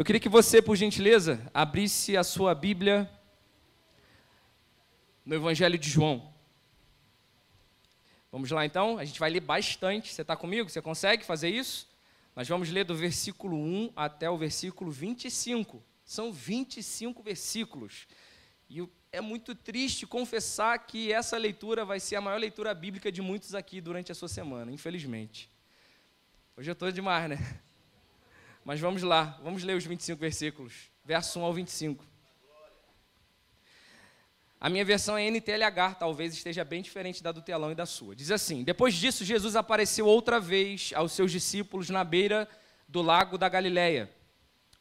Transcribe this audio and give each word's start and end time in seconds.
Eu 0.00 0.04
queria 0.04 0.18
que 0.18 0.30
você, 0.30 0.62
por 0.62 0.76
gentileza, 0.76 1.46
abrisse 1.52 2.16
a 2.16 2.24
sua 2.24 2.54
Bíblia 2.54 3.06
no 5.26 5.34
Evangelho 5.34 5.76
de 5.76 5.90
João. 5.90 6.32
Vamos 8.32 8.50
lá 8.50 8.64
então, 8.64 8.96
a 8.96 9.04
gente 9.04 9.20
vai 9.20 9.28
ler 9.28 9.40
bastante. 9.40 10.10
Você 10.10 10.22
está 10.22 10.34
comigo? 10.34 10.70
Você 10.70 10.80
consegue 10.80 11.22
fazer 11.22 11.50
isso? 11.50 11.86
Nós 12.34 12.48
vamos 12.48 12.70
ler 12.70 12.84
do 12.84 12.94
versículo 12.94 13.58
1 13.58 13.92
até 13.94 14.30
o 14.30 14.38
versículo 14.38 14.90
25. 14.90 15.82
São 16.02 16.32
25 16.32 17.22
versículos. 17.22 18.06
E 18.70 18.82
é 19.12 19.20
muito 19.20 19.54
triste 19.54 20.06
confessar 20.06 20.78
que 20.78 21.12
essa 21.12 21.36
leitura 21.36 21.84
vai 21.84 22.00
ser 22.00 22.16
a 22.16 22.22
maior 22.22 22.40
leitura 22.40 22.72
bíblica 22.72 23.12
de 23.12 23.20
muitos 23.20 23.54
aqui 23.54 23.82
durante 23.82 24.10
a 24.10 24.14
sua 24.14 24.28
semana, 24.28 24.72
infelizmente. 24.72 25.50
Hoje 26.56 26.70
eu 26.70 26.72
estou 26.72 26.90
demais, 26.90 27.28
né? 27.28 27.60
Mas 28.70 28.78
vamos 28.78 29.02
lá, 29.02 29.36
vamos 29.42 29.64
ler 29.64 29.76
os 29.76 29.84
25 29.84 30.20
versículos, 30.20 30.92
verso 31.04 31.40
1 31.40 31.42
ao 31.42 31.52
25. 31.52 32.06
A 34.60 34.68
minha 34.68 34.84
versão 34.84 35.18
é 35.18 35.28
NTLH, 35.28 35.96
talvez 35.98 36.32
esteja 36.32 36.64
bem 36.64 36.80
diferente 36.80 37.20
da 37.20 37.32
do 37.32 37.42
telão 37.42 37.72
e 37.72 37.74
da 37.74 37.84
sua. 37.84 38.14
Diz 38.14 38.30
assim: 38.30 38.62
Depois 38.62 38.94
disso, 38.94 39.24
Jesus 39.24 39.56
apareceu 39.56 40.06
outra 40.06 40.38
vez 40.38 40.92
aos 40.94 41.10
seus 41.10 41.32
discípulos 41.32 41.90
na 41.90 42.04
beira 42.04 42.48
do 42.86 43.02
lago 43.02 43.36
da 43.36 43.48
Galileia. 43.48 44.08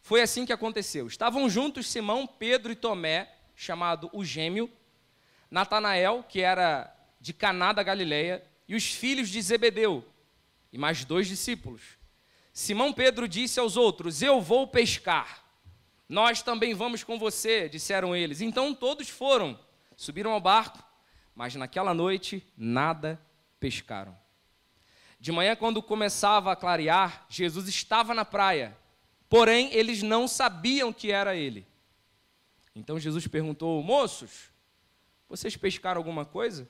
Foi 0.04 0.22
assim 0.22 0.46
que 0.46 0.54
aconteceu. 0.54 1.08
Estavam 1.08 1.50
juntos 1.50 1.88
Simão, 1.88 2.28
Pedro 2.28 2.72
e 2.72 2.76
Tomé, 2.76 3.34
chamado 3.56 4.08
o 4.14 4.24
gêmeo, 4.24 4.72
Natanael, 5.50 6.24
que 6.30 6.42
era 6.42 6.96
de 7.20 7.34
Caná 7.34 7.74
da 7.74 7.82
Galileia, 7.82 8.44
e 8.68 8.76
os 8.76 8.86
filhos 8.86 9.30
de 9.30 9.42
Zebedeu, 9.42 10.06
e 10.72 10.78
mais 10.78 11.04
dois 11.04 11.28
discípulos. 11.28 11.98
Simão 12.60 12.92
Pedro 12.92 13.26
disse 13.26 13.58
aos 13.58 13.78
outros: 13.78 14.22
Eu 14.22 14.42
vou 14.42 14.68
pescar. 14.68 15.46
Nós 16.10 16.42
também 16.42 16.74
vamos 16.74 17.06
com 17.06 17.18
você, 17.18 17.70
disseram 17.70 18.14
eles. 18.14 18.42
Então 18.42 18.76
todos 18.76 19.08
foram. 19.08 19.58
Subiram 19.96 20.34
ao 20.34 20.42
barco, 20.42 20.84
mas 21.34 21.56
naquela 21.56 21.94
noite 21.94 22.46
nada 22.58 23.18
pescaram. 23.62 24.14
De 25.22 25.32
manhã, 25.32 25.56
quando 25.56 25.82
começava 25.82 26.52
a 26.52 26.56
clarear, 26.56 27.26
Jesus 27.30 27.70
estava 27.70 28.14
na 28.14 28.26
praia, 28.26 28.78
porém 29.30 29.74
eles 29.74 30.04
não 30.04 30.28
sabiam 30.28 30.92
que 30.92 31.14
era 31.14 31.38
ele. 31.38 31.66
Então 32.76 33.00
Jesus 33.00 33.26
perguntou: 33.26 33.82
Moços, 33.82 34.52
vocês 35.30 35.56
pescaram 35.56 36.00
alguma 36.00 36.26
coisa? 36.26 36.68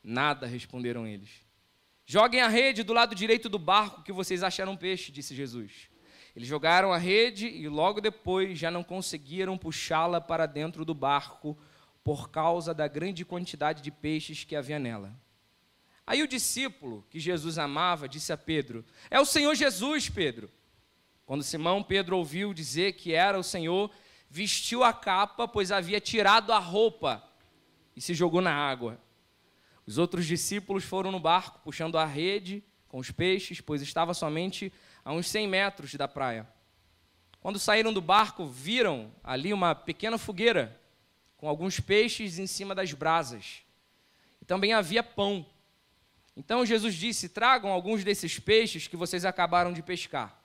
Nada, 0.00 0.46
responderam 0.46 1.08
eles. 1.08 1.47
Joguem 2.10 2.40
a 2.40 2.48
rede 2.48 2.82
do 2.82 2.94
lado 2.94 3.14
direito 3.14 3.50
do 3.50 3.58
barco 3.58 4.02
que 4.02 4.14
vocês 4.14 4.42
acharam 4.42 4.74
peixe, 4.74 5.12
disse 5.12 5.34
Jesus. 5.34 5.90
Eles 6.34 6.48
jogaram 6.48 6.90
a 6.90 6.96
rede 6.96 7.46
e 7.46 7.68
logo 7.68 8.00
depois 8.00 8.58
já 8.58 8.70
não 8.70 8.82
conseguiram 8.82 9.58
puxá-la 9.58 10.18
para 10.18 10.46
dentro 10.46 10.86
do 10.86 10.94
barco 10.94 11.54
por 12.02 12.30
causa 12.30 12.72
da 12.72 12.88
grande 12.88 13.26
quantidade 13.26 13.82
de 13.82 13.90
peixes 13.90 14.42
que 14.42 14.56
havia 14.56 14.78
nela. 14.78 15.14
Aí 16.06 16.22
o 16.22 16.26
discípulo 16.26 17.04
que 17.10 17.20
Jesus 17.20 17.58
amava 17.58 18.08
disse 18.08 18.32
a 18.32 18.38
Pedro: 18.38 18.86
É 19.10 19.20
o 19.20 19.26
Senhor 19.26 19.54
Jesus, 19.54 20.08
Pedro. 20.08 20.50
Quando 21.26 21.44
Simão 21.44 21.82
Pedro 21.82 22.16
ouviu 22.16 22.54
dizer 22.54 22.94
que 22.94 23.12
era 23.12 23.38
o 23.38 23.44
Senhor, 23.44 23.90
vestiu 24.30 24.82
a 24.82 24.94
capa, 24.94 25.46
pois 25.46 25.70
havia 25.70 26.00
tirado 26.00 26.54
a 26.54 26.58
roupa 26.58 27.22
e 27.94 28.00
se 28.00 28.14
jogou 28.14 28.40
na 28.40 28.54
água. 28.54 28.98
Os 29.88 29.96
outros 29.96 30.26
discípulos 30.26 30.84
foram 30.84 31.10
no 31.10 31.18
barco, 31.18 31.60
puxando 31.64 31.96
a 31.96 32.04
rede 32.04 32.62
com 32.88 32.98
os 32.98 33.10
peixes, 33.10 33.58
pois 33.58 33.80
estava 33.80 34.12
somente 34.12 34.70
a 35.02 35.14
uns 35.14 35.26
100 35.30 35.48
metros 35.48 35.94
da 35.94 36.06
praia. 36.06 36.46
Quando 37.40 37.58
saíram 37.58 37.90
do 37.90 38.02
barco, 38.02 38.46
viram 38.46 39.10
ali 39.24 39.50
uma 39.50 39.74
pequena 39.74 40.18
fogueira 40.18 40.78
com 41.38 41.48
alguns 41.48 41.80
peixes 41.80 42.38
em 42.38 42.46
cima 42.46 42.74
das 42.74 42.92
brasas. 42.92 43.62
E 44.42 44.44
também 44.44 44.74
havia 44.74 45.02
pão. 45.02 45.46
Então 46.36 46.66
Jesus 46.66 46.94
disse: 46.94 47.30
Tragam 47.30 47.72
alguns 47.72 48.04
desses 48.04 48.38
peixes 48.38 48.86
que 48.86 48.96
vocês 48.96 49.24
acabaram 49.24 49.72
de 49.72 49.82
pescar. 49.82 50.38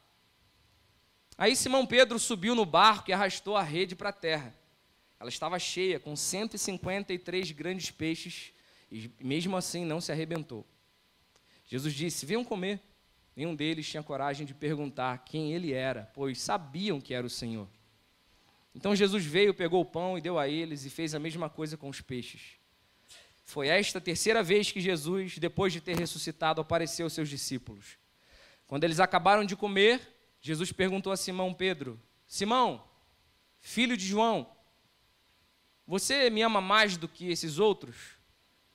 Aí 1.38 1.54
Simão 1.54 1.86
Pedro 1.86 2.18
subiu 2.18 2.56
no 2.56 2.66
barco 2.66 3.10
e 3.10 3.14
arrastou 3.14 3.58
a 3.58 3.62
rede 3.62 3.94
para 3.94 4.08
a 4.08 4.14
terra. 4.14 4.56
Ela 5.20 5.28
estava 5.28 5.60
cheia, 5.60 6.00
com 6.00 6.16
153 6.16 7.52
grandes 7.52 7.92
peixes, 7.92 8.54
e 8.94 9.12
mesmo 9.20 9.58
assim 9.58 9.84
não 9.84 10.00
se 10.00 10.12
arrebentou. 10.12 10.64
Jesus 11.66 11.96
disse: 11.96 12.28
Venham 12.28 12.46
comer. 12.46 12.80
Nenhum 13.36 13.56
deles 13.56 13.90
tinha 13.90 14.04
coragem 14.04 14.46
de 14.46 14.54
perguntar 14.54 15.26
quem 15.26 15.52
ele 15.54 15.74
era, 15.74 16.12
pois 16.14 16.40
sabiam 16.40 17.02
que 17.02 17.16
era 17.16 17.26
o 17.26 17.30
Senhor. 17.30 17.68
Então 18.76 18.96
Jesus 18.96 19.26
veio, 19.26 19.56
pegou 19.56 19.82
o 19.82 19.86
pão 19.86 20.16
e 20.16 20.22
deu 20.22 20.38
a 20.38 20.48
eles 20.48 20.86
e 20.86 20.90
fez 20.92 21.16
a 21.16 21.20
mesma 21.20 21.50
coisa 21.50 21.76
com 21.76 21.90
os 21.90 22.00
peixes. 22.00 22.60
Foi 23.44 23.68
esta 23.68 23.98
a 23.98 24.02
terceira 24.02 24.44
vez 24.44 24.72
que 24.72 24.80
Jesus, 24.80 25.40
depois 25.40 25.74
de 25.74 25.82
ter 25.82 25.98
ressuscitado, 25.98 26.62
apareceu 26.62 27.08
aos 27.08 27.14
seus 27.14 27.28
discípulos. 27.28 27.98
Quando 28.68 28.84
eles 28.84 29.00
acabaram 29.00 29.44
de 29.44 29.56
comer, 29.56 30.00
Jesus 30.40 30.72
perguntou 30.72 31.12
a 31.12 31.18
Simão 31.18 31.52
Pedro: 31.52 32.00
Simão, 32.28 32.88
filho 33.60 33.98
de 33.98 34.06
João, 34.06 34.48
você 35.88 36.30
me 36.30 36.44
ama 36.44 36.62
mais 36.62 36.98
do 36.98 37.08
que 37.08 37.32
esses 37.32 37.58
outros? 37.58 38.22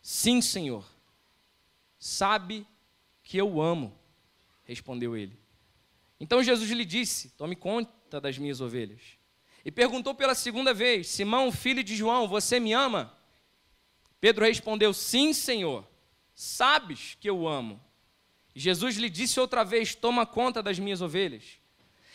Sim, 0.00 0.40
Senhor. 0.40 0.84
Sabe 1.98 2.66
que 3.22 3.36
eu 3.36 3.60
amo, 3.60 3.98
respondeu 4.64 5.16
ele. 5.16 5.38
Então 6.20 6.42
Jesus 6.42 6.70
lhe 6.70 6.84
disse: 6.84 7.30
Tome 7.30 7.56
conta 7.56 8.20
das 8.20 8.38
minhas 8.38 8.60
ovelhas. 8.60 9.00
E 9.64 9.70
perguntou 9.70 10.14
pela 10.14 10.34
segunda 10.34 10.72
vez: 10.72 11.08
Simão, 11.08 11.52
filho 11.52 11.84
de 11.84 11.96
João, 11.96 12.26
você 12.28 12.58
me 12.58 12.72
ama? 12.72 13.14
Pedro 14.20 14.44
respondeu: 14.44 14.94
Sim, 14.94 15.32
Senhor, 15.32 15.86
sabes 16.34 17.16
que 17.20 17.28
eu 17.28 17.46
amo. 17.46 17.80
Jesus 18.54 18.96
lhe 18.96 19.10
disse 19.10 19.38
outra 19.38 19.64
vez: 19.64 19.94
Toma 19.94 20.24
conta 20.24 20.62
das 20.62 20.78
minhas 20.78 21.00
ovelhas. 21.00 21.58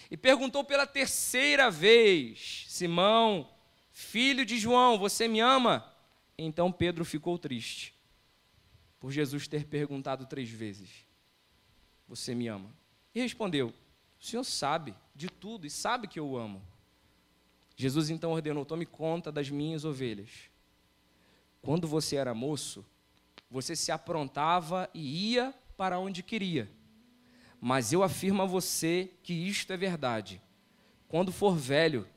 E 0.10 0.18
perguntou 0.18 0.64
pela 0.64 0.88
terceira 0.88 1.70
vez: 1.70 2.66
Simão, 2.68 3.50
filho 3.92 4.46
de 4.46 4.58
João, 4.58 4.98
você 4.98 5.28
me 5.28 5.40
ama? 5.40 5.93
Então 6.38 6.72
Pedro 6.72 7.06
ficou 7.06 7.38
triste, 7.38 7.94
por 9.00 9.12
Jesus 9.12 9.48
ter 9.48 9.66
perguntado 9.66 10.26
três 10.26 10.50
vezes: 10.50 11.06
Você 12.08 12.34
me 12.34 12.48
ama? 12.48 12.74
E 13.14 13.22
respondeu: 13.22 13.74
O 14.20 14.24
Senhor 14.24 14.44
sabe 14.44 14.96
de 15.16 15.28
tudo 15.28 15.68
e 15.68 15.70
sabe 15.70 16.08
que 16.08 16.20
eu 16.20 16.28
o 16.28 16.38
amo. 16.38 16.62
Jesus 17.76 18.10
então 18.10 18.32
ordenou: 18.32 18.66
tome 18.66 18.86
conta 18.86 19.32
das 19.32 19.50
minhas 19.50 19.86
ovelhas. 19.86 20.50
Quando 21.62 21.88
você 21.88 22.16
era 22.18 22.34
moço, 22.34 22.86
você 23.50 23.76
se 23.76 23.92
aprontava 23.92 24.90
e 24.94 25.34
ia 25.34 25.54
para 25.78 26.00
onde 26.00 26.24
queria. 26.24 26.70
Mas 27.60 27.94
eu 27.94 28.04
afirmo 28.04 28.42
a 28.42 28.46
você 28.46 29.12
que 29.24 29.34
isto 29.34 29.72
é 29.72 29.78
verdade. 29.78 30.42
Quando 31.08 31.32
for 31.32 31.56
velho, 31.56 32.08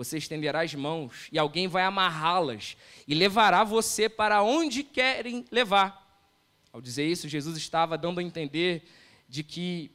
você 0.00 0.16
estenderá 0.16 0.62
as 0.62 0.74
mãos 0.74 1.28
e 1.30 1.38
alguém 1.38 1.68
vai 1.68 1.82
amarrá-las 1.82 2.74
e 3.06 3.14
levará 3.14 3.64
você 3.64 4.08
para 4.08 4.42
onde 4.42 4.82
querem 4.82 5.44
levar. 5.50 6.24
Ao 6.72 6.80
dizer 6.80 7.06
isso, 7.06 7.28
Jesus 7.28 7.58
estava 7.58 7.98
dando 7.98 8.18
a 8.18 8.22
entender 8.22 8.88
de 9.28 9.44
que, 9.44 9.90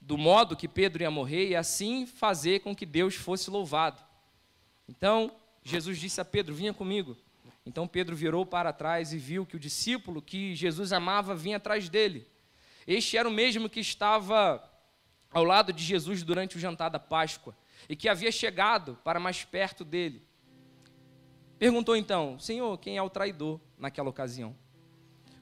do 0.00 0.18
modo 0.18 0.56
que 0.56 0.66
Pedro 0.66 1.04
ia 1.04 1.12
morrer, 1.12 1.50
e 1.50 1.54
assim 1.54 2.06
fazer 2.06 2.58
com 2.58 2.74
que 2.74 2.84
Deus 2.84 3.14
fosse 3.14 3.48
louvado. 3.48 4.02
Então, 4.88 5.30
Jesus 5.62 5.96
disse 5.96 6.20
a 6.20 6.24
Pedro: 6.24 6.52
Vinha 6.52 6.74
comigo. 6.74 7.16
Então 7.64 7.86
Pedro 7.86 8.16
virou 8.16 8.44
para 8.44 8.72
trás 8.72 9.12
e 9.12 9.18
viu 9.18 9.46
que 9.46 9.54
o 9.54 9.60
discípulo 9.60 10.20
que 10.20 10.56
Jesus 10.56 10.92
amava 10.92 11.36
vinha 11.36 11.58
atrás 11.58 11.88
dele. 11.88 12.26
Este 12.84 13.16
era 13.16 13.28
o 13.28 13.32
mesmo 13.32 13.70
que 13.70 13.78
estava 13.78 14.60
ao 15.30 15.44
lado 15.44 15.72
de 15.72 15.84
Jesus 15.84 16.24
durante 16.24 16.56
o 16.56 16.60
jantar 16.60 16.88
da 16.88 16.98
Páscoa 16.98 17.54
e 17.88 17.96
que 17.96 18.08
havia 18.08 18.32
chegado 18.32 18.98
para 19.04 19.20
mais 19.20 19.44
perto 19.44 19.84
dele. 19.84 20.22
Perguntou 21.58 21.96
então: 21.96 22.38
Senhor, 22.38 22.76
quem 22.78 22.96
é 22.96 23.02
o 23.02 23.10
traidor 23.10 23.60
naquela 23.78 24.10
ocasião? 24.10 24.56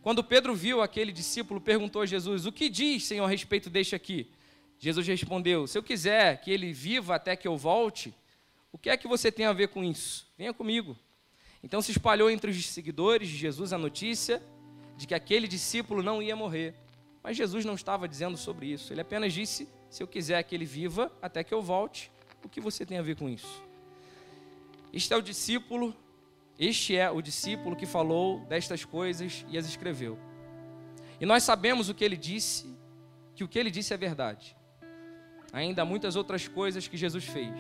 Quando 0.03 0.23
Pedro 0.23 0.55
viu 0.55 0.83
aquele 0.83 1.13
discípulo, 1.13 1.61
perguntou 1.61 2.03
a 2.03 2.07
Jesus: 2.07 2.47
O 2.47 2.53
que 2.53 2.69
diz, 2.69 3.05
Senhor, 3.05 3.25
a 3.25 3.29
respeito 3.29 3.71
deste 3.71 3.95
aqui? 3.95 4.31
Jesus 4.79 5.07
respondeu: 5.07 5.67
Se 5.67 5.79
eu 5.79 5.83
quiser 5.83 6.41
que 6.41 6.51
ele 6.51 6.73
viva 6.73 7.15
até 7.15 7.35
que 7.35 7.49
eu 7.49 7.57
volte, 7.57 8.15
o 8.71 8.79
que 8.79 8.91
é 8.91 8.97
que 8.97 9.09
você 9.09 9.33
tem 9.33 9.47
a 9.47 9.53
ver 9.53 9.69
com 9.69 9.83
isso? 9.83 10.27
Venha 10.37 10.53
comigo. 10.53 10.97
Então 11.63 11.81
se 11.81 11.91
espalhou 11.91 12.31
entre 12.31 12.51
os 12.51 12.67
seguidores 12.67 13.29
de 13.29 13.37
Jesus 13.37 13.73
a 13.73 13.79
notícia 13.79 14.43
de 14.97 15.07
que 15.07 15.15
aquele 15.15 15.49
discípulo 15.49 16.03
não 16.03 16.23
ia 16.23 16.37
morrer. 16.37 16.75
Mas 17.23 17.39
Jesus 17.39 17.65
não 17.65 17.75
estava 17.75 18.07
dizendo 18.07 18.37
sobre 18.37 18.67
isso. 18.67 18.93
Ele 18.93 19.01
apenas 19.01 19.33
disse: 19.33 19.67
se 19.89 20.03
eu 20.03 20.07
quiser 20.07 20.43
que 20.43 20.55
ele 20.55 20.67
viva 20.67 21.11
até 21.23 21.43
que 21.43 21.55
eu 21.55 21.63
volte, 21.63 22.13
o 22.45 22.49
que 22.49 22.61
você 22.61 22.85
tem 22.85 22.99
a 22.99 23.03
ver 23.03 23.17
com 23.17 23.29
isso? 23.29 23.63
Este 24.93 25.13
é 25.13 25.17
o 25.17 25.23
discípulo, 25.23 25.95
este 26.59 26.97
é 26.97 27.11
o 27.11 27.21
discípulo 27.21 27.75
que 27.75 27.87
falou 27.87 28.41
destas 28.47 28.85
coisas 28.85 29.45
e 29.49 29.59
as 29.59 29.67
escreveu. 29.67 30.19
E 31.21 31.27
nós 31.27 31.43
sabemos 31.43 31.89
o 31.89 31.95
que 31.95 32.05
ele 32.05 32.17
disse, 32.17 32.67
que 33.35 33.43
o 33.43 33.49
que 33.49 33.59
ele 33.59 33.71
disse 33.71 33.93
é 33.93 33.97
verdade. 33.97 34.57
ainda 35.53 35.83
há 35.83 35.85
muitas 35.85 36.17
outras 36.17 36.49
coisas 36.49 36.89
que 36.89 36.97
Jesus 36.97 37.25
fez. 37.25 37.55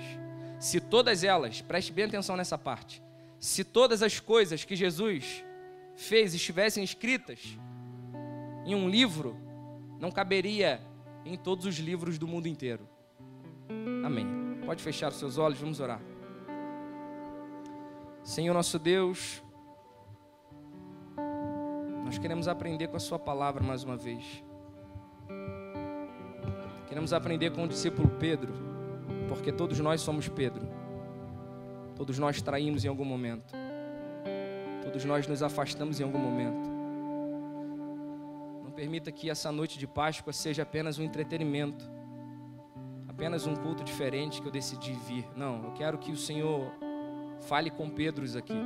Se 0.58 0.80
todas 0.80 1.22
elas, 1.22 1.60
preste 1.60 1.92
bem 1.92 2.04
atenção 2.06 2.36
nessa 2.36 2.58
parte, 2.58 3.02
se 3.38 3.62
todas 3.62 4.02
as 4.02 4.18
coisas 4.18 4.64
que 4.64 4.74
Jesus 4.74 5.44
fez 5.96 6.34
estivessem 6.34 6.82
escritas 6.82 7.40
em 8.64 8.74
um 8.74 8.88
livro, 8.88 9.36
não 10.00 10.10
caberia 10.10 10.80
em 11.24 11.36
todos 11.36 11.66
os 11.66 11.76
livros 11.76 12.18
do 12.18 12.26
mundo 12.26 12.48
inteiro. 12.48 12.88
Amém. 14.04 14.43
Pode 14.66 14.82
fechar 14.82 15.10
os 15.10 15.18
seus 15.18 15.38
olhos, 15.38 15.58
vamos 15.58 15.80
orar. 15.80 16.00
Senhor 18.22 18.54
nosso 18.54 18.78
Deus, 18.78 19.42
nós 22.04 22.16
queremos 22.16 22.48
aprender 22.48 22.88
com 22.88 22.96
a 22.96 23.00
Sua 23.00 23.18
palavra 23.18 23.62
mais 23.62 23.84
uma 23.84 23.96
vez. 23.96 24.42
Queremos 26.88 27.12
aprender 27.12 27.50
com 27.50 27.64
o 27.64 27.68
discípulo 27.68 28.08
Pedro, 28.18 28.54
porque 29.28 29.52
todos 29.52 29.78
nós 29.80 30.00
somos 30.00 30.28
Pedro. 30.28 30.66
Todos 31.96 32.18
nós 32.18 32.40
traímos 32.40 32.84
em 32.84 32.88
algum 32.88 33.04
momento. 33.04 33.54
Todos 34.82 35.04
nós 35.04 35.26
nos 35.26 35.42
afastamos 35.42 36.00
em 36.00 36.04
algum 36.04 36.18
momento. 36.18 36.70
Não 38.64 38.70
permita 38.70 39.12
que 39.12 39.28
essa 39.28 39.52
noite 39.52 39.78
de 39.78 39.86
Páscoa 39.86 40.32
seja 40.32 40.62
apenas 40.62 40.98
um 40.98 41.02
entretenimento, 41.02 41.84
apenas 43.14 43.46
um 43.46 43.54
culto 43.54 43.84
diferente 43.84 44.42
que 44.42 44.48
eu 44.48 44.52
decidi 44.52 44.92
vir. 44.92 45.24
Não, 45.36 45.62
eu 45.62 45.70
quero 45.70 45.96
que 45.98 46.10
o 46.10 46.16
Senhor 46.16 46.72
fale 47.42 47.70
com 47.70 47.88
Pedros 47.88 48.34
aqui. 48.34 48.60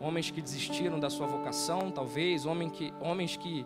Homens 0.00 0.30
que 0.30 0.42
desistiram 0.42 0.98
da 0.98 1.08
sua 1.08 1.26
vocação, 1.26 1.92
talvez, 1.92 2.44
homens 2.44 2.72
que, 2.72 2.92
homens 3.00 3.36
que 3.36 3.64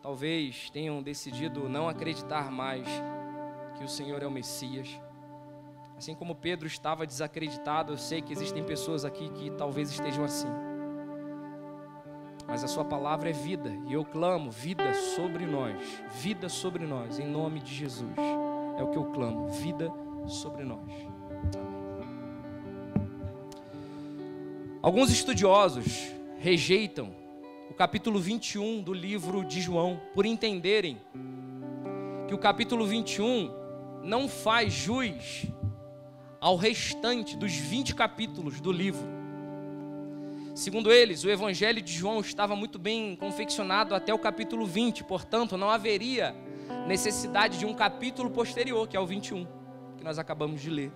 talvez 0.00 0.70
tenham 0.70 1.02
decidido 1.02 1.68
não 1.68 1.88
acreditar 1.88 2.52
mais 2.52 2.86
que 3.76 3.84
o 3.84 3.88
Senhor 3.88 4.22
é 4.22 4.26
o 4.26 4.30
Messias. 4.30 5.00
Assim 5.98 6.14
como 6.14 6.36
Pedro 6.36 6.68
estava 6.68 7.04
desacreditado, 7.04 7.92
eu 7.92 7.98
sei 7.98 8.22
que 8.22 8.32
existem 8.32 8.62
pessoas 8.62 9.04
aqui 9.04 9.28
que 9.30 9.50
talvez 9.50 9.90
estejam 9.90 10.24
assim. 10.24 10.69
Mas 12.50 12.64
a 12.64 12.68
Sua 12.68 12.84
palavra 12.84 13.30
é 13.30 13.32
vida, 13.32 13.72
e 13.86 13.92
eu 13.92 14.04
clamo 14.04 14.50
vida 14.50 14.92
sobre 14.92 15.46
nós, 15.46 15.80
vida 16.20 16.48
sobre 16.48 16.84
nós, 16.84 17.20
em 17.20 17.26
nome 17.26 17.60
de 17.60 17.72
Jesus. 17.72 18.10
É 18.76 18.82
o 18.82 18.88
que 18.88 18.98
eu 18.98 19.04
clamo, 19.12 19.48
vida 19.48 19.92
sobre 20.26 20.64
nós. 20.64 20.90
Amém. 21.54 21.90
Alguns 24.82 25.12
estudiosos 25.12 26.08
rejeitam 26.38 27.14
o 27.70 27.74
capítulo 27.74 28.18
21 28.18 28.82
do 28.82 28.92
livro 28.92 29.44
de 29.44 29.60
João, 29.60 30.00
por 30.12 30.26
entenderem 30.26 31.00
que 32.26 32.34
o 32.34 32.38
capítulo 32.38 32.84
21 32.84 33.48
não 34.02 34.28
faz 34.28 34.72
jus 34.72 35.46
ao 36.40 36.56
restante 36.56 37.36
dos 37.36 37.54
20 37.54 37.94
capítulos 37.94 38.60
do 38.60 38.72
livro. 38.72 39.19
Segundo 40.54 40.92
eles, 40.92 41.22
o 41.24 41.30
Evangelho 41.30 41.80
de 41.80 41.92
João 41.92 42.20
estava 42.20 42.56
muito 42.56 42.78
bem 42.78 43.14
confeccionado 43.16 43.94
até 43.94 44.12
o 44.12 44.18
capítulo 44.18 44.66
20, 44.66 45.04
portanto, 45.04 45.56
não 45.56 45.70
haveria 45.70 46.34
necessidade 46.86 47.58
de 47.58 47.64
um 47.64 47.72
capítulo 47.72 48.30
posterior, 48.30 48.88
que 48.88 48.96
é 48.96 49.00
o 49.00 49.06
21, 49.06 49.46
que 49.96 50.02
nós 50.02 50.18
acabamos 50.18 50.60
de 50.60 50.68
ler. 50.68 50.92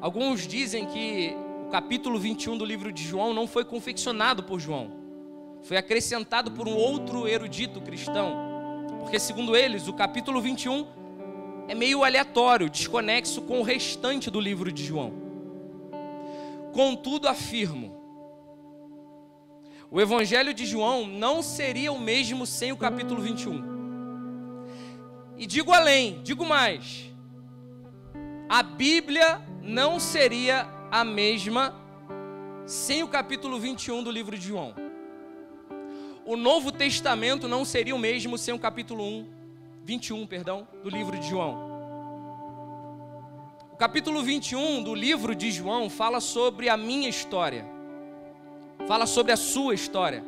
Alguns 0.00 0.46
dizem 0.46 0.86
que 0.86 1.34
o 1.66 1.70
capítulo 1.70 2.18
21 2.18 2.56
do 2.56 2.64
livro 2.64 2.92
de 2.92 3.02
João 3.02 3.34
não 3.34 3.46
foi 3.46 3.64
confeccionado 3.64 4.44
por 4.44 4.60
João, 4.60 4.92
foi 5.62 5.76
acrescentado 5.76 6.52
por 6.52 6.68
um 6.68 6.74
outro 6.74 7.28
erudito 7.28 7.80
cristão, 7.80 8.86
porque, 9.00 9.18
segundo 9.18 9.56
eles, 9.56 9.88
o 9.88 9.92
capítulo 9.92 10.40
21 10.40 10.86
é 11.68 11.74
meio 11.74 12.04
aleatório, 12.04 12.70
desconexo 12.70 13.42
com 13.42 13.60
o 13.60 13.62
restante 13.62 14.30
do 14.30 14.40
livro 14.40 14.72
de 14.72 14.84
João. 14.84 15.19
Contudo, 16.72 17.28
afirmo: 17.28 18.00
o 19.90 20.00
Evangelho 20.00 20.54
de 20.54 20.64
João 20.64 21.06
não 21.06 21.42
seria 21.42 21.92
o 21.92 21.98
mesmo 22.00 22.46
sem 22.46 22.70
o 22.70 22.76
capítulo 22.76 23.20
21. 23.20 23.70
E 25.36 25.46
digo 25.46 25.72
além, 25.72 26.20
digo 26.22 26.44
mais: 26.44 27.10
a 28.48 28.62
Bíblia 28.62 29.40
não 29.62 29.98
seria 29.98 30.68
a 30.90 31.04
mesma 31.04 31.74
sem 32.66 33.02
o 33.02 33.08
capítulo 33.08 33.58
21 33.58 34.02
do 34.02 34.10
livro 34.10 34.38
de 34.38 34.46
João. 34.46 34.74
O 36.24 36.36
Novo 36.36 36.70
Testamento 36.70 37.48
não 37.48 37.64
seria 37.64 37.96
o 37.96 37.98
mesmo 37.98 38.38
sem 38.38 38.54
o 38.54 38.58
capítulo 38.58 39.02
1 39.02 39.40
21, 39.82 40.26
perdão, 40.26 40.68
do 40.84 40.90
livro 40.90 41.18
de 41.18 41.28
João. 41.28 41.69
Capítulo 43.80 44.22
21 44.22 44.82
do 44.82 44.94
livro 44.94 45.34
de 45.34 45.50
João 45.50 45.88
fala 45.88 46.20
sobre 46.20 46.68
a 46.68 46.76
minha 46.76 47.08
história. 47.08 47.64
Fala 48.86 49.06
sobre 49.06 49.32
a 49.32 49.38
sua 49.38 49.72
história. 49.72 50.22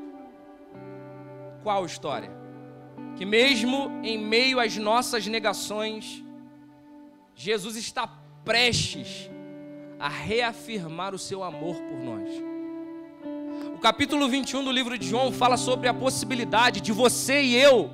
Qual 1.63 1.85
história? 1.85 2.31
Que 3.15 3.27
mesmo 3.27 3.91
em 4.03 4.17
meio 4.17 4.59
às 4.59 4.79
nossas 4.79 5.27
negações, 5.27 6.25
Jesus 7.35 7.77
está 7.77 8.09
prestes 8.43 9.31
a 10.01 10.09
reafirmar 10.09 11.15
o 11.15 11.19
seu 11.19 11.45
amor 11.45 11.77
por 11.77 11.99
nós. 11.99 12.31
O 13.75 13.79
capítulo 13.81 14.31
21 14.31 14.65
do 14.65 14.73
livro 14.73 14.97
de 14.97 15.07
João 15.07 15.31
fala 15.31 15.59
sobre 15.59 15.89
a 15.89 15.93
possibilidade 15.93 16.81
de 16.81 16.91
você 16.91 17.43
e 17.43 17.55
eu 17.55 17.91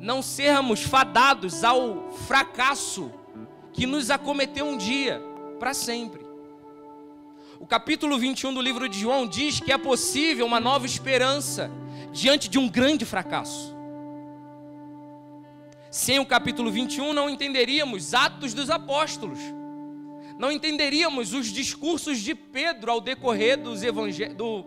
não 0.00 0.20
sermos 0.20 0.82
fadados 0.82 1.62
ao 1.62 2.10
fracasso 2.26 3.22
que 3.74 3.86
nos 3.86 4.10
acometeu 4.10 4.64
um 4.64 4.78
dia, 4.78 5.20
para 5.58 5.74
sempre. 5.74 6.24
O 7.58 7.66
capítulo 7.66 8.16
21 8.16 8.54
do 8.54 8.62
livro 8.62 8.88
de 8.88 8.98
João 8.98 9.26
diz 9.26 9.58
que 9.58 9.72
é 9.72 9.76
possível 9.76 10.46
uma 10.46 10.60
nova 10.60 10.86
esperança 10.86 11.70
diante 12.12 12.48
de 12.48 12.58
um 12.58 12.68
grande 12.68 13.04
fracasso. 13.04 13.74
Sem 15.90 16.18
o 16.18 16.26
capítulo 16.26 16.70
21, 16.70 17.12
não 17.12 17.28
entenderíamos 17.28 18.14
Atos 18.14 18.54
dos 18.54 18.70
Apóstolos, 18.70 19.38
não 20.38 20.50
entenderíamos 20.50 21.32
os 21.32 21.48
discursos 21.48 22.18
de 22.18 22.34
Pedro 22.34 22.92
ao 22.92 23.00
decorrer 23.00 23.60
dos 23.60 23.80
do, 24.36 24.64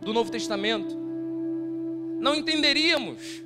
do 0.00 0.12
Novo 0.12 0.30
Testamento, 0.30 0.96
não 2.20 2.34
entenderíamos 2.34 3.42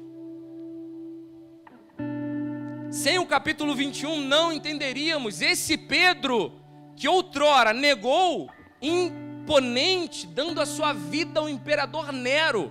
sem 2.93 3.19
o 3.19 3.25
capítulo 3.25 3.75
21, 3.75 4.21
não 4.21 4.53
entenderíamos 4.53 5.41
esse 5.41 5.79
Pedro 5.79 6.61
que 6.95 7.09
outrora 7.09 7.73
negou, 7.73 8.51
imponente, 8.83 10.27
dando 10.27 10.61
a 10.61 10.67
sua 10.67 10.93
vida 10.93 11.41
ao 11.41 11.49
imperador 11.49 12.13
Nero, 12.13 12.71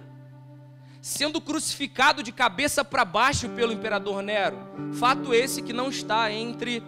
sendo 1.02 1.42
crucificado 1.42 2.22
de 2.22 2.32
cabeça 2.32 2.86
para 2.86 3.04
baixo 3.04 3.50
pelo 3.50 3.74
imperador 3.74 4.22
Nero. 4.22 4.60
Fato 4.94 5.34
esse 5.34 5.64
que 5.64 5.74
não 5.74 5.90
está 5.90 6.32
entre 6.32 6.84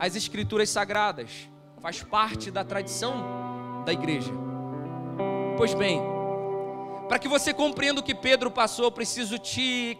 as 0.00 0.16
escrituras 0.16 0.68
sagradas, 0.68 1.48
faz 1.80 2.02
parte 2.02 2.50
da 2.50 2.64
tradição 2.64 3.84
da 3.86 3.92
igreja. 3.92 4.32
Pois 5.56 5.74
bem, 5.74 6.00
para 7.06 7.20
que 7.20 7.28
você 7.28 7.54
compreenda 7.54 8.00
o 8.00 8.02
que 8.02 8.16
Pedro 8.16 8.50
passou, 8.50 8.90
preciso 8.90 9.38
te 9.38 9.96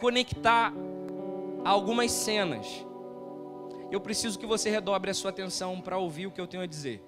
conectar 0.00 0.72
algumas 1.64 2.10
cenas. 2.10 2.66
Eu 3.90 4.00
preciso 4.00 4.38
que 4.38 4.46
você 4.46 4.70
redobre 4.70 5.10
a 5.10 5.14
sua 5.14 5.30
atenção 5.30 5.80
para 5.80 5.96
ouvir 5.96 6.26
o 6.26 6.30
que 6.30 6.40
eu 6.40 6.46
tenho 6.46 6.62
a 6.62 6.66
dizer. 6.66 7.02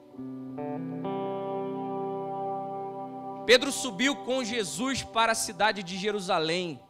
Pedro 3.44 3.70
subiu 3.70 4.16
com 4.16 4.42
Jesus 4.42 5.02
para 5.02 5.32
a 5.32 5.34
cidade 5.34 5.82
de 5.82 5.96
Jerusalém. 5.96 6.80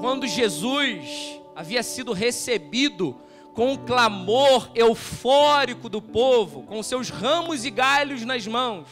Quando 0.00 0.26
Jesus 0.26 1.40
havia 1.54 1.82
sido 1.82 2.12
recebido 2.12 3.20
com 3.54 3.72
um 3.72 3.76
clamor 3.76 4.70
eufórico 4.74 5.88
do 5.88 6.00
povo, 6.00 6.62
com 6.62 6.82
seus 6.82 7.08
ramos 7.08 7.64
e 7.64 7.70
galhos 7.70 8.24
nas 8.24 8.46
mãos, 8.46 8.88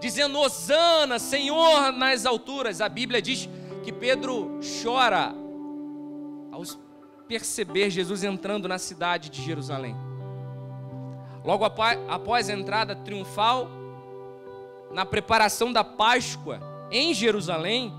dizendo: 0.00 0.38
Hosana, 0.38 1.18
Senhor 1.18 1.92
nas 1.92 2.24
alturas. 2.24 2.80
A 2.80 2.88
Bíblia 2.88 3.20
diz 3.20 3.48
que 3.84 3.92
Pedro 3.92 4.60
chora 4.82 5.34
ao 6.58 6.64
perceber 7.28 7.90
Jesus 7.90 8.24
entrando 8.24 8.66
na 8.66 8.78
cidade 8.78 9.30
de 9.30 9.42
Jerusalém. 9.42 9.94
Logo 11.44 11.64
após 11.64 12.50
a 12.50 12.52
entrada 12.52 12.96
triunfal, 12.96 13.68
na 14.90 15.04
preparação 15.06 15.72
da 15.72 15.84
Páscoa 15.84 16.60
em 16.90 17.14
Jerusalém, 17.14 17.92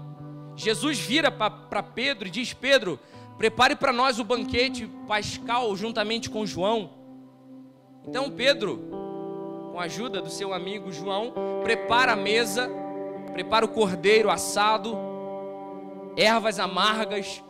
Jesus 0.56 1.00
vira 1.00 1.32
para 1.32 1.82
Pedro 1.84 2.28
e 2.28 2.32
diz: 2.32 2.54
Pedro, 2.54 3.00
prepare 3.38 3.76
para 3.76 3.94
nós 3.94 4.20
o 4.20 4.24
banquete 4.24 4.88
pascal 5.08 5.76
juntamente 5.76 6.30
com 6.30 6.46
João. 6.46 6.92
Então 8.06 8.30
Pedro, 8.30 9.70
com 9.72 9.80
a 9.80 9.84
ajuda 9.84 10.22
do 10.22 10.30
seu 10.30 10.54
amigo 10.54 10.92
João, 10.92 11.34
prepara 11.64 12.14
a 12.14 12.16
mesa, 12.16 12.70
prepara 13.32 13.64
o 13.64 13.70
cordeiro 13.70 14.30
assado, 14.30 14.98
ervas 16.18 16.60
amargas, 16.60 17.42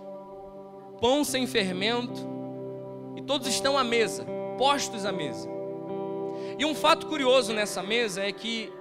pão 1.00 1.24
sem 1.24 1.48
fermento, 1.48 2.28
e 3.16 3.22
todos 3.22 3.48
estão 3.48 3.78
à 3.78 3.84
mesa, 3.84 4.26
postos 4.58 5.06
à 5.06 5.12
mesa. 5.12 5.50
E 6.58 6.66
um 6.66 6.76
fato 6.76 7.08
curioso 7.08 7.54
nessa 7.54 7.82
mesa 7.82 8.24
é 8.24 8.32
que, 8.32 8.72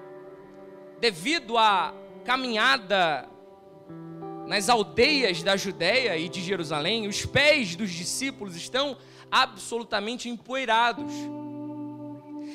devido 1.01 1.57
à 1.57 1.95
caminhada 2.25 3.29
nas 4.47 4.69
aldeias 4.69 5.43
da 5.43 5.57
Judéia 5.57 6.17
e 6.17 6.29
de 6.29 6.41
Jerusalém, 6.41 7.07
os 7.07 7.25
pés 7.25 7.77
dos 7.77 7.91
discípulos 7.91 8.57
estão 8.57 8.97
absolutamente 9.31 10.29
empoeirados. 10.29 11.13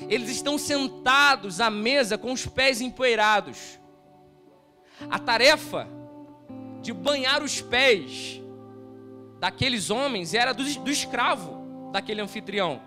Eles 0.10 0.30
estão 0.30 0.58
sentados 0.58 1.62
à 1.62 1.70
mesa 1.70 2.18
com 2.18 2.32
os 2.32 2.46
pés 2.46 2.82
empoeirados. 2.82 3.80
A 5.10 5.20
tarefa 5.20 5.88
de 6.82 6.92
banhar 6.92 7.42
os 7.44 7.62
pés 7.62 8.43
daqueles 9.44 9.90
homens 9.90 10.34
era 10.34 10.54
do, 10.54 10.64
do 10.64 10.90
escravo 10.90 11.92
daquele 11.92 12.22
anfitrião. 12.22 12.80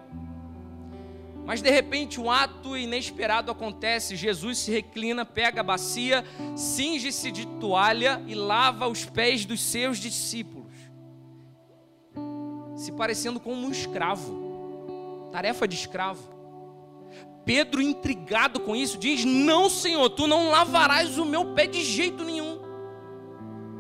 Mas 1.44 1.60
de 1.60 1.68
repente 1.68 2.18
um 2.18 2.30
ato 2.30 2.74
inesperado 2.74 3.52
acontece. 3.52 4.16
Jesus 4.16 4.56
se 4.60 4.72
reclina, 4.72 5.26
pega 5.26 5.60
a 5.60 5.62
bacia, 5.62 6.24
cinge-se 6.56 7.30
de 7.30 7.46
toalha 7.60 8.22
e 8.26 8.34
lava 8.34 8.88
os 8.88 9.04
pés 9.04 9.44
dos 9.44 9.60
seus 9.60 9.98
discípulos, 9.98 10.72
se 12.74 12.90
parecendo 12.90 13.38
como 13.38 13.66
um 13.66 13.70
escravo. 13.70 15.28
Tarefa 15.30 15.68
de 15.68 15.76
escravo. 15.76 16.26
Pedro, 17.44 17.82
intrigado 17.82 18.60
com 18.60 18.74
isso, 18.74 18.96
diz: 18.96 19.26
Não, 19.26 19.68
Senhor, 19.68 20.08
tu 20.08 20.26
não 20.26 20.48
lavarás 20.48 21.18
o 21.18 21.26
meu 21.26 21.52
pé 21.52 21.66
de 21.66 21.84
jeito 21.84 22.24
nenhum. 22.24 22.58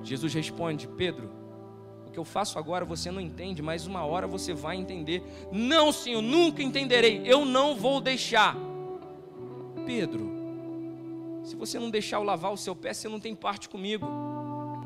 Jesus 0.02 0.34
responde: 0.34 0.86
Pedro, 0.86 1.45
que 2.16 2.20
eu 2.20 2.24
faço 2.24 2.58
agora 2.58 2.82
você 2.82 3.10
não 3.10 3.20
entende, 3.20 3.60
mas 3.60 3.86
uma 3.86 4.02
hora 4.02 4.26
você 4.26 4.54
vai 4.54 4.76
entender. 4.76 5.22
Não, 5.52 5.92
Senhor, 5.92 6.22
nunca 6.22 6.62
entenderei. 6.62 7.20
Eu 7.26 7.44
não 7.44 7.76
vou 7.76 8.00
deixar. 8.00 8.56
Pedro, 9.84 10.32
se 11.44 11.54
você 11.54 11.78
não 11.78 11.90
deixar 11.90 12.16
eu 12.16 12.22
lavar 12.22 12.50
o 12.50 12.56
seu 12.56 12.74
pé, 12.74 12.94
você 12.94 13.06
não 13.06 13.20
tem 13.20 13.34
parte 13.34 13.68
comigo. 13.68 14.06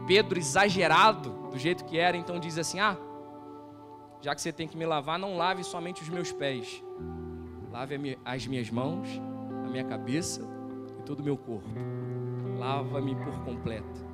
Pedro, 0.09 0.41
exagerado 0.41 1.31
do 1.53 1.57
jeito 1.57 1.85
que 1.85 1.97
era, 1.97 2.17
então 2.17 2.41
diz 2.41 2.59
assim: 2.59 2.81
Ah, 2.81 2.97
já 4.21 4.35
que 4.35 4.43
você 4.43 4.53
tem 4.53 4.67
que 4.67 4.77
me 4.77 4.85
lavar, 4.85 5.17
não 5.17 5.37
lave 5.37 5.63
somente 5.63 6.03
os 6.03 6.09
meus 6.09 6.33
pés 6.33 6.83
Lave 7.71 8.19
as 8.25 8.45
minhas 8.49 8.69
mãos, 8.71 9.09
a 9.65 9.69
minha 9.69 9.85
cabeça 9.85 10.43
e 10.99 11.03
todo 11.05 11.21
o 11.21 11.23
meu 11.23 11.37
corpo. 11.37 11.69
Lava-me 12.59 13.15
por 13.15 13.45
completo. 13.45 14.11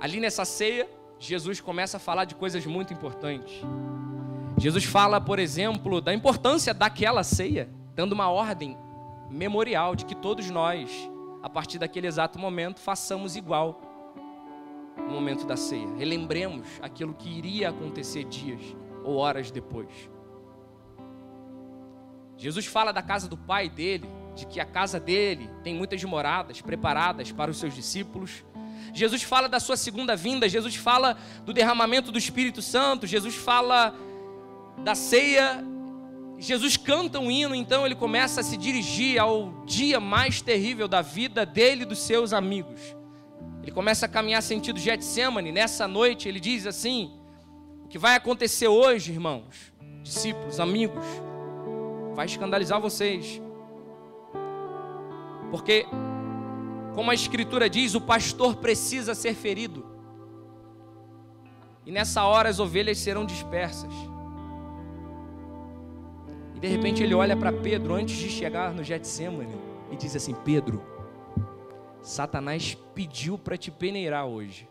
Ali 0.00 0.18
nessa 0.18 0.44
ceia, 0.44 0.90
Jesus 1.24 1.60
começa 1.60 1.96
a 1.96 2.00
falar 2.00 2.24
de 2.24 2.34
coisas 2.34 2.64
muito 2.66 2.92
importantes. 2.92 3.62
Jesus 4.58 4.84
fala, 4.84 5.20
por 5.20 5.38
exemplo, 5.38 6.00
da 6.00 6.12
importância 6.12 6.74
daquela 6.74 7.24
ceia, 7.24 7.68
dando 7.94 8.12
uma 8.12 8.30
ordem 8.30 8.76
memorial 9.30 9.96
de 9.96 10.04
que 10.04 10.14
todos 10.14 10.50
nós, 10.50 10.90
a 11.42 11.48
partir 11.48 11.78
daquele 11.78 12.06
exato 12.06 12.38
momento, 12.38 12.78
façamos 12.78 13.36
igual 13.36 13.80
no 14.96 15.14
momento 15.14 15.46
da 15.46 15.56
ceia. 15.56 15.88
Relembremos 15.96 16.68
aquilo 16.80 17.14
que 17.14 17.28
iria 17.28 17.70
acontecer 17.70 18.24
dias 18.24 18.60
ou 19.02 19.16
horas 19.16 19.50
depois. 19.50 20.10
Jesus 22.36 22.66
fala 22.66 22.92
da 22.92 23.02
casa 23.02 23.28
do 23.28 23.36
pai 23.36 23.68
dele, 23.68 24.08
de 24.34 24.46
que 24.46 24.60
a 24.60 24.64
casa 24.64 25.00
dele 25.00 25.48
tem 25.62 25.74
muitas 25.74 26.02
moradas 26.04 26.60
preparadas 26.60 27.32
para 27.32 27.50
os 27.50 27.56
seus 27.56 27.74
discípulos. 27.74 28.44
Jesus 28.94 29.22
fala 29.22 29.48
da 29.48 29.58
sua 29.58 29.76
segunda 29.76 30.14
vinda, 30.14 30.48
Jesus 30.48 30.76
fala 30.76 31.18
do 31.44 31.52
derramamento 31.52 32.12
do 32.12 32.18
Espírito 32.18 32.62
Santo, 32.62 33.06
Jesus 33.06 33.34
fala 33.34 33.94
da 34.78 34.94
ceia. 34.94 35.64
Jesus 36.38 36.76
canta 36.76 37.18
um 37.18 37.30
hino, 37.30 37.54
então 37.54 37.84
ele 37.84 37.94
começa 37.94 38.40
a 38.40 38.44
se 38.44 38.56
dirigir 38.56 39.20
ao 39.20 39.52
dia 39.64 40.00
mais 40.00 40.40
terrível 40.40 40.86
da 40.86 41.00
vida 41.00 41.44
dele 41.44 41.82
e 41.82 41.86
dos 41.86 42.00
seus 42.00 42.32
amigos. 42.32 42.80
Ele 43.62 43.72
começa 43.72 44.06
a 44.06 44.08
caminhar 44.08 44.42
sentido 44.42 44.78
Getsemane. 44.78 45.50
Nessa 45.50 45.88
noite 45.88 46.28
ele 46.28 46.38
diz 46.38 46.66
assim: 46.66 47.10
O 47.84 47.88
que 47.88 47.98
vai 47.98 48.14
acontecer 48.14 48.68
hoje, 48.68 49.10
irmãos, 49.12 49.72
discípulos, 50.02 50.60
amigos, 50.60 51.04
vai 52.14 52.26
escandalizar 52.26 52.80
vocês. 52.80 53.40
Porque, 55.50 55.86
como 56.94 57.10
a 57.10 57.14
Escritura 57.14 57.68
diz, 57.68 57.94
o 57.94 58.00
pastor 58.00 58.56
precisa 58.56 59.14
ser 59.14 59.34
ferido. 59.34 59.84
E 61.84 61.90
nessa 61.90 62.24
hora 62.24 62.48
as 62.48 62.60
ovelhas 62.60 62.98
serão 62.98 63.26
dispersas. 63.26 63.92
E 66.54 66.60
de 66.60 66.68
repente 66.68 67.02
ele 67.02 67.14
olha 67.14 67.36
para 67.36 67.52
Pedro 67.52 67.94
antes 67.94 68.16
de 68.16 68.30
chegar 68.30 68.72
no 68.72 68.82
Getsemane 68.82 69.56
e 69.90 69.96
diz 69.96 70.14
assim: 70.16 70.34
Pedro, 70.44 70.82
Satanás 72.00 72.76
pediu 72.94 73.36
para 73.36 73.56
te 73.56 73.70
peneirar 73.70 74.26
hoje. 74.26 74.68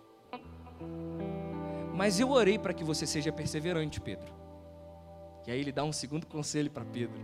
Mas 1.94 2.20
eu 2.20 2.32
orei 2.32 2.58
para 2.58 2.74
que 2.74 2.84
você 2.84 3.06
seja 3.06 3.32
perseverante, 3.32 4.02
Pedro. 4.02 4.34
E 5.46 5.52
aí 5.52 5.60
ele 5.60 5.72
dá 5.72 5.84
um 5.84 5.92
segundo 5.92 6.26
conselho 6.26 6.72
para 6.72 6.86
Pedro. 6.86 7.22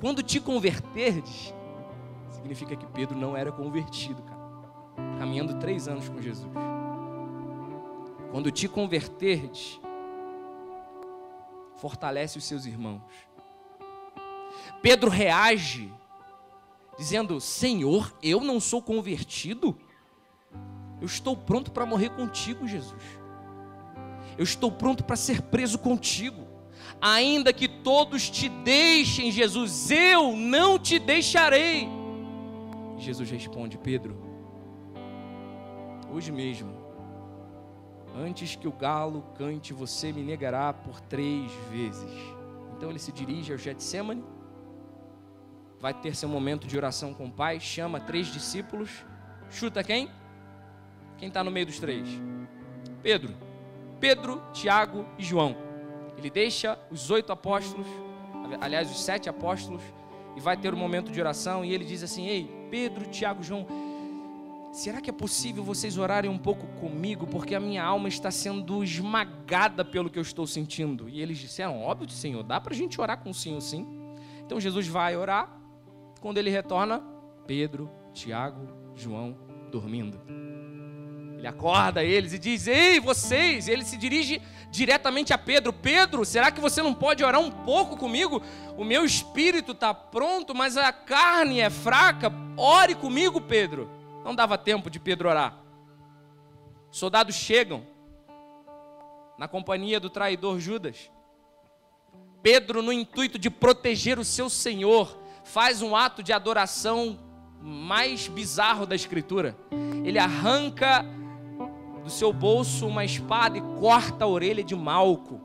Quando 0.00 0.22
te 0.22 0.40
converterdes, 0.40 1.54
significa 2.34 2.76
que 2.76 2.86
Pedro 2.86 3.16
não 3.16 3.36
era 3.36 3.50
convertido, 3.50 4.22
cara. 4.22 4.44
Caminhando 5.18 5.58
três 5.58 5.88
anos 5.88 6.08
com 6.08 6.20
Jesus. 6.20 6.52
Quando 8.30 8.50
te 8.50 8.68
converterdes, 8.68 9.80
fortalece 11.76 12.38
os 12.38 12.44
seus 12.44 12.66
irmãos. 12.66 13.02
Pedro 14.82 15.10
reage, 15.10 15.92
dizendo: 16.98 17.40
Senhor, 17.40 18.14
eu 18.22 18.40
não 18.40 18.60
sou 18.60 18.82
convertido. 18.82 19.76
Eu 21.00 21.06
estou 21.06 21.36
pronto 21.36 21.72
para 21.72 21.86
morrer 21.86 22.10
contigo, 22.10 22.66
Jesus. 22.66 23.02
Eu 24.36 24.44
estou 24.44 24.70
pronto 24.70 25.04
para 25.04 25.16
ser 25.16 25.42
preso 25.42 25.78
contigo 25.78 26.54
ainda 27.00 27.52
que 27.52 27.68
todos 27.68 28.30
te 28.30 28.48
deixem, 28.48 29.30
Jesus, 29.30 29.90
eu 29.90 30.34
não 30.34 30.78
te 30.78 30.98
deixarei. 30.98 31.88
Jesus 33.04 33.30
responde: 33.30 33.78
Pedro, 33.78 34.16
hoje 36.10 36.32
mesmo, 36.32 36.72
antes 38.16 38.56
que 38.56 38.68
o 38.68 38.72
galo 38.72 39.22
cante, 39.36 39.72
você 39.72 40.12
me 40.12 40.22
negará 40.22 40.72
por 40.72 41.00
três 41.00 41.52
vezes. 41.70 42.10
Então 42.76 42.90
ele 42.90 42.98
se 42.98 43.12
dirige 43.12 43.52
ao 43.52 43.58
Getsemane, 43.58 44.24
vai 45.80 45.92
ter 45.92 46.14
seu 46.14 46.28
momento 46.28 46.66
de 46.66 46.76
oração 46.76 47.12
com 47.12 47.26
o 47.26 47.32
Pai, 47.32 47.60
chama 47.60 48.00
três 48.00 48.28
discípulos, 48.28 49.04
chuta 49.50 49.84
quem? 49.84 50.10
Quem 51.18 51.28
está 51.28 51.44
no 51.44 51.50
meio 51.50 51.66
dos 51.66 51.78
três? 51.78 52.08
Pedro. 53.02 53.34
Pedro, 54.00 54.42
Tiago 54.52 55.06
e 55.18 55.24
João. 55.24 55.56
Ele 56.16 56.30
deixa 56.30 56.78
os 56.90 57.10
oito 57.10 57.32
apóstolos, 57.32 57.86
aliás, 58.60 58.90
os 58.90 59.02
sete 59.02 59.28
apóstolos, 59.28 59.82
e 60.36 60.40
vai 60.40 60.56
ter 60.56 60.74
um 60.74 60.76
momento 60.76 61.12
de 61.12 61.20
oração. 61.20 61.64
E 61.64 61.72
ele 61.72 61.84
diz 61.84 62.02
assim: 62.02 62.26
Ei, 62.26 62.50
Pedro, 62.74 63.06
Tiago, 63.06 63.40
João, 63.40 63.64
será 64.72 65.00
que 65.00 65.08
é 65.08 65.12
possível 65.12 65.62
vocês 65.62 65.96
orarem 65.96 66.28
um 66.28 66.36
pouco 66.36 66.66
comigo? 66.80 67.24
Porque 67.24 67.54
a 67.54 67.60
minha 67.60 67.84
alma 67.84 68.08
está 68.08 68.32
sendo 68.32 68.82
esmagada 68.82 69.84
pelo 69.84 70.10
que 70.10 70.18
eu 70.18 70.22
estou 70.22 70.44
sentindo. 70.44 71.08
E 71.08 71.22
eles 71.22 71.38
disseram: 71.38 71.80
Óbvio, 71.80 72.10
Senhor, 72.10 72.42
dá 72.42 72.60
para 72.60 72.74
a 72.74 72.76
gente 72.76 73.00
orar 73.00 73.18
com 73.18 73.30
o 73.30 73.34
Senhor 73.34 73.60
sim. 73.60 73.86
Então 74.44 74.58
Jesus 74.58 74.88
vai 74.88 75.16
orar. 75.16 75.56
Quando 76.20 76.38
ele 76.38 76.50
retorna, 76.50 77.00
Pedro, 77.46 77.88
Tiago, 78.12 78.66
João 78.96 79.38
dormindo. 79.70 80.20
Ele 81.38 81.46
acorda 81.46 82.02
eles 82.02 82.32
e 82.32 82.40
diz: 82.40 82.66
Ei, 82.66 82.98
vocês! 82.98 83.68
E 83.68 83.70
ele 83.70 83.84
se 83.84 83.96
dirige 83.96 84.42
diretamente 84.74 85.32
a 85.32 85.38
Pedro: 85.38 85.72
Pedro, 85.72 86.24
será 86.24 86.50
que 86.50 86.60
você 86.60 86.82
não 86.82 86.92
pode 86.92 87.22
orar 87.22 87.40
um 87.40 87.50
pouco 87.50 87.96
comigo? 87.96 88.42
O 88.76 88.82
meu 88.82 89.04
espírito 89.04 89.70
está 89.70 89.94
pronto, 89.94 90.52
mas 90.52 90.76
a 90.76 90.92
carne 90.92 91.60
é 91.60 91.70
fraca. 91.70 92.32
Ore 92.56 92.96
comigo, 92.96 93.40
Pedro. 93.40 93.88
Não 94.24 94.34
dava 94.34 94.58
tempo 94.58 94.90
de 94.90 94.98
Pedro 94.98 95.28
orar. 95.28 95.56
Soldados 96.90 97.36
chegam 97.36 97.86
na 99.38 99.46
companhia 99.46 100.00
do 100.00 100.10
traidor 100.10 100.58
Judas. 100.58 101.10
Pedro, 102.42 102.82
no 102.82 102.92
intuito 102.92 103.38
de 103.38 103.48
proteger 103.48 104.18
o 104.18 104.24
seu 104.24 104.50
Senhor, 104.50 105.18
faz 105.44 105.82
um 105.82 105.94
ato 105.94 106.22
de 106.22 106.32
adoração 106.32 107.18
mais 107.60 108.26
bizarro 108.26 108.86
da 108.86 108.94
Escritura. 108.94 109.56
Ele 110.04 110.18
arranca 110.18 111.06
do 112.04 112.10
seu 112.10 112.32
bolso 112.32 112.86
uma 112.86 113.04
espada 113.04 113.56
e 113.56 113.62
corta 113.80 114.24
a 114.24 114.28
orelha 114.28 114.62
de 114.62 114.76
Malco. 114.76 115.40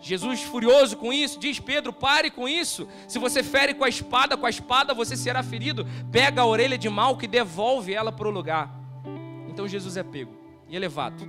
Jesus, 0.00 0.42
furioso 0.42 0.96
com 0.96 1.12
isso, 1.12 1.38
diz: 1.38 1.58
Pedro, 1.58 1.92
pare 1.92 2.30
com 2.30 2.48
isso. 2.48 2.88
Se 3.08 3.18
você 3.18 3.42
fere 3.42 3.74
com 3.74 3.84
a 3.84 3.88
espada, 3.88 4.36
com 4.36 4.46
a 4.46 4.50
espada 4.50 4.94
você 4.94 5.16
será 5.16 5.42
ferido. 5.42 5.86
Pega 6.10 6.42
a 6.42 6.46
orelha 6.46 6.78
de 6.78 6.88
Malco 6.88 7.24
e 7.24 7.28
devolve 7.28 7.92
ela 7.92 8.12
para 8.12 8.28
o 8.28 8.30
lugar. 8.30 8.72
Então 9.48 9.66
Jesus 9.66 9.96
é 9.96 10.02
pego 10.02 10.32
e 10.68 10.76
é 10.76 10.78
levado. 10.78 11.28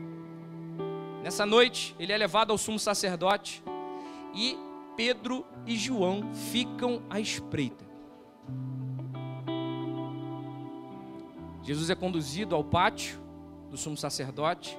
Nessa 1.23 1.45
noite, 1.45 1.95
ele 1.99 2.11
é 2.11 2.17
levado 2.17 2.51
ao 2.51 2.57
sumo 2.57 2.77
sacerdote 2.77 3.63
e 4.33 4.57
Pedro 4.95 5.45
e 5.65 5.75
João 5.75 6.33
ficam 6.33 7.01
à 7.09 7.19
espreita. 7.19 7.83
Jesus 11.63 11.89
é 11.89 11.95
conduzido 11.95 12.55
ao 12.55 12.63
pátio 12.63 13.22
do 13.73 13.77
sumo 13.77 13.97
sacerdote 13.97 14.77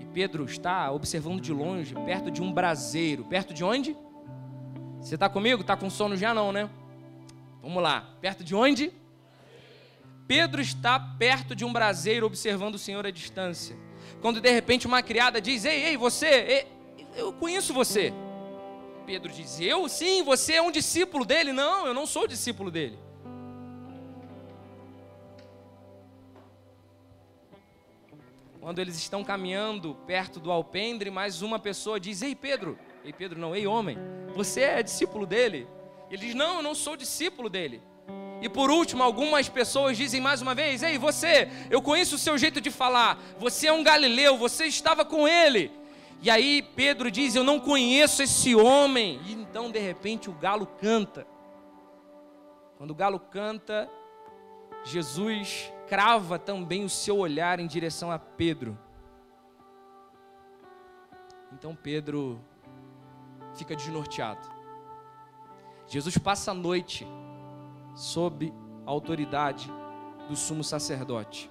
e 0.00 0.06
Pedro 0.06 0.46
está 0.46 0.90
observando 0.90 1.42
de 1.42 1.52
longe, 1.52 1.94
perto 2.06 2.30
de 2.30 2.40
um 2.40 2.50
braseiro. 2.50 3.22
Perto 3.22 3.52
de 3.52 3.62
onde? 3.62 3.94
Você 4.98 5.14
está 5.14 5.28
comigo? 5.28 5.60
Está 5.60 5.76
com 5.76 5.90
sono 5.90 6.16
já 6.16 6.32
não, 6.32 6.52
né? 6.52 6.70
Vamos 7.60 7.82
lá. 7.82 8.16
Perto 8.18 8.42
de 8.42 8.54
onde? 8.54 8.90
Pedro 10.26 10.62
está 10.62 10.98
perto 10.98 11.54
de 11.54 11.66
um 11.66 11.72
braseiro 11.72 12.24
observando 12.24 12.76
o 12.76 12.78
Senhor 12.78 13.06
à 13.06 13.10
distância. 13.10 13.76
Quando 14.22 14.40
de 14.40 14.50
repente 14.50 14.86
uma 14.86 15.02
criada 15.02 15.38
diz: 15.38 15.66
Ei, 15.66 15.84
ei, 15.84 15.96
você, 15.98 16.26
ei, 16.26 16.66
eu 17.14 17.30
conheço 17.34 17.74
você. 17.74 18.10
Pedro 19.04 19.30
diz: 19.30 19.60
Eu? 19.60 19.86
Sim, 19.86 20.22
você 20.22 20.54
é 20.54 20.62
um 20.62 20.70
discípulo 20.70 21.26
dele. 21.26 21.52
Não, 21.52 21.86
eu 21.86 21.92
não 21.92 22.06
sou 22.06 22.26
discípulo 22.26 22.70
dele. 22.70 22.98
Quando 28.62 28.78
eles 28.78 28.94
estão 28.96 29.24
caminhando 29.24 29.96
perto 30.06 30.38
do 30.38 30.48
alpendre, 30.48 31.10
mais 31.10 31.42
uma 31.42 31.58
pessoa 31.58 31.98
diz: 31.98 32.22
Ei, 32.22 32.32
Pedro. 32.32 32.78
Ei, 33.04 33.12
Pedro, 33.12 33.36
não, 33.36 33.56
ei, 33.56 33.66
homem, 33.66 33.98
você 34.36 34.60
é 34.60 34.82
discípulo 34.84 35.26
dele? 35.26 35.66
Ele 36.08 36.26
diz: 36.26 36.34
Não, 36.36 36.58
eu 36.58 36.62
não 36.62 36.72
sou 36.72 36.96
discípulo 36.96 37.50
dele. 37.50 37.82
E 38.40 38.48
por 38.48 38.70
último, 38.70 39.02
algumas 39.02 39.48
pessoas 39.48 39.96
dizem 39.96 40.20
mais 40.20 40.40
uma 40.40 40.54
vez: 40.54 40.80
Ei, 40.80 40.96
você, 40.96 41.50
eu 41.70 41.82
conheço 41.82 42.14
o 42.14 42.18
seu 42.18 42.38
jeito 42.38 42.60
de 42.60 42.70
falar, 42.70 43.20
você 43.36 43.66
é 43.66 43.72
um 43.72 43.82
galileu, 43.82 44.38
você 44.38 44.66
estava 44.66 45.04
com 45.04 45.26
ele. 45.26 45.72
E 46.22 46.30
aí 46.30 46.62
Pedro 46.62 47.10
diz: 47.10 47.34
Eu 47.34 47.42
não 47.42 47.58
conheço 47.58 48.22
esse 48.22 48.54
homem. 48.54 49.18
E 49.26 49.32
então, 49.32 49.72
de 49.72 49.80
repente, 49.80 50.30
o 50.30 50.34
galo 50.34 50.68
canta. 50.80 51.26
Quando 52.78 52.92
o 52.92 52.94
galo 52.94 53.18
canta, 53.18 53.90
Jesus 54.84 55.72
crava 55.92 56.38
também 56.38 56.86
o 56.86 56.88
seu 56.88 57.18
olhar 57.18 57.60
em 57.60 57.66
direção 57.66 58.10
a 58.10 58.18
Pedro. 58.18 58.78
Então 61.52 61.76
Pedro 61.76 62.40
fica 63.54 63.76
desnorteado. 63.76 64.40
Jesus 65.86 66.16
passa 66.16 66.52
a 66.52 66.54
noite 66.54 67.06
sob 67.94 68.54
a 68.86 68.90
autoridade 68.90 69.70
do 70.30 70.34
sumo 70.34 70.64
sacerdote. 70.64 71.50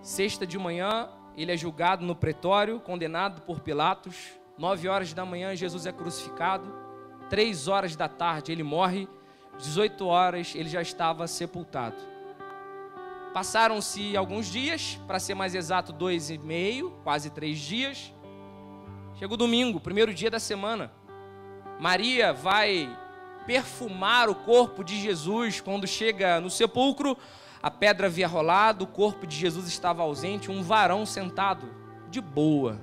Sexta 0.00 0.46
de 0.46 0.56
manhã, 0.56 1.10
ele 1.36 1.50
é 1.50 1.56
julgado 1.56 2.06
no 2.06 2.14
pretório, 2.14 2.78
condenado 2.78 3.42
por 3.42 3.58
Pilatos. 3.58 4.30
Nove 4.56 4.86
horas 4.86 5.12
da 5.12 5.26
manhã, 5.26 5.56
Jesus 5.56 5.86
é 5.86 5.92
crucificado. 5.92 6.72
Três 7.28 7.66
horas 7.66 7.96
da 7.96 8.08
tarde, 8.08 8.52
ele 8.52 8.62
morre 8.62 9.08
18 9.58 10.06
horas 10.06 10.54
ele 10.54 10.68
já 10.68 10.82
estava 10.82 11.26
sepultado. 11.26 11.96
Passaram-se 13.32 14.14
alguns 14.16 14.46
dias, 14.46 15.00
para 15.06 15.18
ser 15.18 15.34
mais 15.34 15.54
exato, 15.54 15.92
dois 15.92 16.28
e 16.28 16.36
meio, 16.36 16.90
quase 17.02 17.30
três 17.30 17.58
dias. 17.58 18.12
Chega 19.18 19.32
o 19.32 19.36
domingo, 19.36 19.80
primeiro 19.80 20.12
dia 20.12 20.30
da 20.30 20.38
semana. 20.38 20.92
Maria 21.80 22.32
vai 22.32 22.94
perfumar 23.46 24.28
o 24.28 24.34
corpo 24.34 24.84
de 24.84 25.00
Jesus 25.00 25.60
quando 25.60 25.86
chega 25.86 26.40
no 26.40 26.50
sepulcro. 26.50 27.16
A 27.62 27.70
pedra 27.70 28.08
havia 28.08 28.28
rolado, 28.28 28.84
o 28.84 28.88
corpo 28.88 29.26
de 29.26 29.36
Jesus 29.36 29.66
estava 29.66 30.02
ausente, 30.02 30.50
um 30.50 30.62
varão 30.62 31.06
sentado, 31.06 31.66
de 32.10 32.20
boa. 32.20 32.80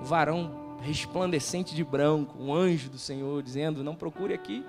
Um 0.00 0.04
varão 0.04 0.78
resplandecente 0.80 1.74
de 1.74 1.84
branco, 1.84 2.36
um 2.40 2.54
anjo 2.54 2.88
do 2.88 2.98
Senhor, 2.98 3.42
dizendo: 3.42 3.84
Não 3.84 3.94
procure 3.94 4.32
aqui 4.32 4.64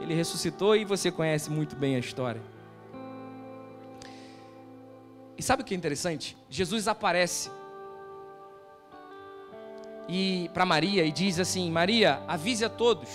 ele 0.00 0.14
ressuscitou 0.14 0.76
e 0.76 0.84
você 0.84 1.10
conhece 1.10 1.50
muito 1.50 1.76
bem 1.76 1.96
a 1.96 1.98
história. 1.98 2.42
E 5.36 5.42
sabe 5.42 5.62
o 5.62 5.64
que 5.64 5.74
é 5.74 5.76
interessante? 5.76 6.36
Jesus 6.48 6.86
aparece 6.86 7.50
e 10.08 10.50
para 10.52 10.66
Maria 10.66 11.04
e 11.04 11.12
diz 11.12 11.38
assim: 11.38 11.70
Maria, 11.70 12.22
avise 12.28 12.64
a 12.64 12.68
todos, 12.68 13.08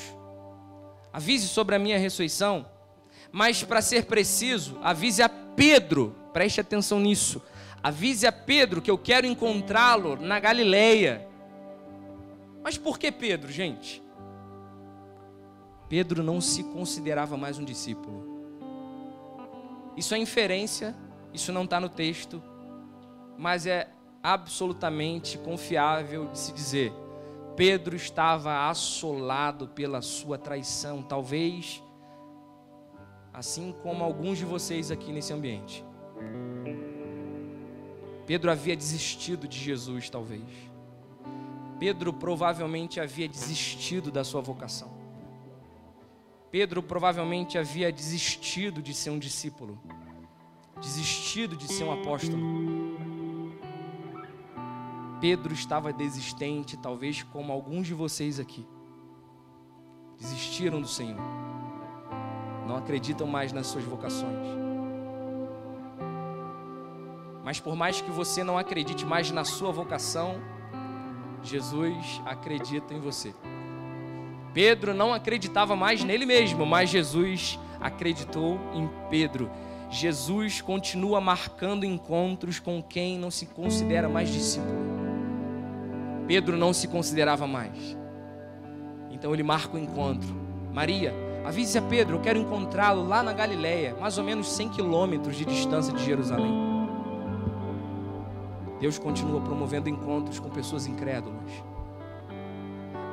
avise 1.11 1.47
sobre 1.47 1.75
a 1.75 1.79
minha 1.79 1.97
ressurreição, 1.97 2.65
mas 3.31 3.63
para 3.63 3.81
ser 3.81 4.05
preciso, 4.05 4.79
avise 4.81 5.21
a 5.21 5.29
Pedro, 5.29 6.15
preste 6.33 6.61
atenção 6.61 6.99
nisso, 6.99 7.41
avise 7.83 8.25
a 8.25 8.31
Pedro 8.31 8.81
que 8.81 8.91
eu 8.91 8.97
quero 8.97 9.27
encontrá-lo 9.27 10.15
na 10.15 10.39
Galileia. 10.39 11.27
Mas 12.63 12.77
por 12.77 12.97
que 12.97 13.11
Pedro, 13.11 13.51
gente? 13.51 14.03
Pedro 15.89 16.21
não 16.21 16.41
se 16.41 16.63
considerava 16.63 17.37
mais 17.37 17.57
um 17.57 17.63
discípulo. 17.63 18.37
Isso 19.95 20.13
é 20.13 20.17
inferência, 20.17 20.95
isso 21.33 21.51
não 21.51 21.63
está 21.63 21.79
no 21.79 21.89
texto, 21.89 22.41
mas 23.37 23.65
é 23.65 23.89
absolutamente 24.21 25.37
confiável 25.37 26.27
de 26.27 26.37
se 26.37 26.51
dizer. 26.51 26.93
Pedro 27.55 27.95
estava 27.95 28.69
assolado 28.69 29.67
pela 29.69 30.01
sua 30.01 30.37
traição, 30.37 31.01
talvez 31.01 31.81
assim 33.33 33.73
como 33.83 34.03
alguns 34.03 34.39
de 34.39 34.45
vocês 34.45 34.89
aqui 34.89 35.11
nesse 35.11 35.31
ambiente. 35.31 35.85
Pedro 38.25 38.51
havia 38.51 38.75
desistido 38.75 39.47
de 39.47 39.57
Jesus, 39.57 40.09
talvez. 40.09 40.43
Pedro 41.79 42.11
provavelmente 42.11 42.99
havia 42.99 43.27
desistido 43.27 44.11
da 44.11 44.23
sua 44.23 44.41
vocação. 44.41 44.96
Pedro 46.51 46.81
provavelmente 46.81 47.57
havia 47.57 47.91
desistido 47.91 48.81
de 48.81 48.93
ser 48.93 49.09
um 49.09 49.19
discípulo, 49.19 49.77
desistido 50.79 51.55
de 51.55 51.67
ser 51.67 51.83
um 51.83 51.91
apóstolo. 51.91 52.97
Pedro 55.19 55.53
estava 55.53 55.91
desistente, 55.91 56.77
talvez 56.77 57.23
como 57.23 57.51
alguns 57.51 57.87
de 57.87 57.93
vocês 57.93 58.39
aqui. 58.39 58.65
Desistiram 60.17 60.79
do 60.79 60.87
Senhor. 60.87 61.19
Não 62.67 62.77
acreditam 62.77 63.27
mais 63.27 63.51
nas 63.51 63.67
suas 63.67 63.83
vocações. 63.83 64.47
Mas 67.43 67.59
por 67.59 67.75
mais 67.75 68.01
que 68.01 68.11
você 68.11 68.43
não 68.43 68.57
acredite 68.57 69.05
mais 69.05 69.31
na 69.31 69.43
sua 69.43 69.71
vocação, 69.71 70.35
Jesus 71.41 72.21
acredita 72.25 72.93
em 72.93 72.99
você. 72.99 73.33
Pedro 74.57 74.91
não 74.91 75.13
acreditava 75.13 75.75
mais 75.75 76.03
nele 76.03 76.25
mesmo, 76.25 76.65
mas 76.65 76.89
Jesus 76.89 77.59
acreditou 77.79 78.59
em 78.73 78.89
Pedro. 79.07 79.51
Jesus 79.87 80.61
continua 80.61 81.21
marcando 81.21 81.85
encontros 81.85 82.59
com 82.59 82.81
quem 82.81 83.19
não 83.19 83.29
se 83.29 83.45
considera 83.45 84.09
mais 84.09 84.29
discípulo. 84.29 84.79
Pedro 86.25 86.57
não 86.57 86.73
se 86.73 86.87
considerava 86.87 87.45
mais. 87.45 87.95
Então 89.11 89.31
ele 89.31 89.43
marca 89.43 89.77
o 89.77 89.79
encontro. 89.79 90.35
Maria, 90.73 91.13
avise 91.45 91.77
a 91.77 91.81
Pedro, 91.83 92.15
eu 92.15 92.21
quero 92.21 92.39
encontrá-lo 92.39 93.07
lá 93.07 93.21
na 93.21 93.33
Galileia, 93.33 93.95
mais 94.01 94.17
ou 94.17 94.23
menos 94.23 94.51
100 94.53 94.69
quilômetros 94.69 95.35
de 95.35 95.45
distância 95.45 95.93
de 95.93 96.03
Jerusalém. 96.03 96.51
Deus 98.79 98.97
continua 98.97 99.39
promovendo 99.39 99.87
encontros 99.87 100.39
com 100.39 100.49
pessoas 100.49 100.87
incrédulas. 100.87 101.76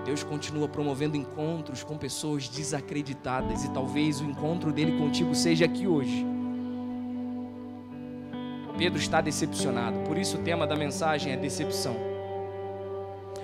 Deus 0.04 0.22
continua 0.22 0.68
promovendo 0.68 1.16
encontros 1.16 1.82
com 1.82 1.96
pessoas 1.96 2.48
desacreditadas 2.48 3.64
e 3.64 3.70
talvez 3.70 4.20
o 4.20 4.24
encontro 4.24 4.72
dele 4.72 4.98
contigo 4.98 5.34
seja 5.34 5.64
aqui 5.64 5.86
hoje. 5.86 6.26
Pedro 8.76 8.98
está 8.98 9.20
decepcionado, 9.20 10.00
por 10.00 10.18
isso 10.18 10.36
o 10.36 10.42
tema 10.42 10.66
da 10.66 10.76
mensagem 10.76 11.32
é 11.32 11.36
decepção. 11.36 11.96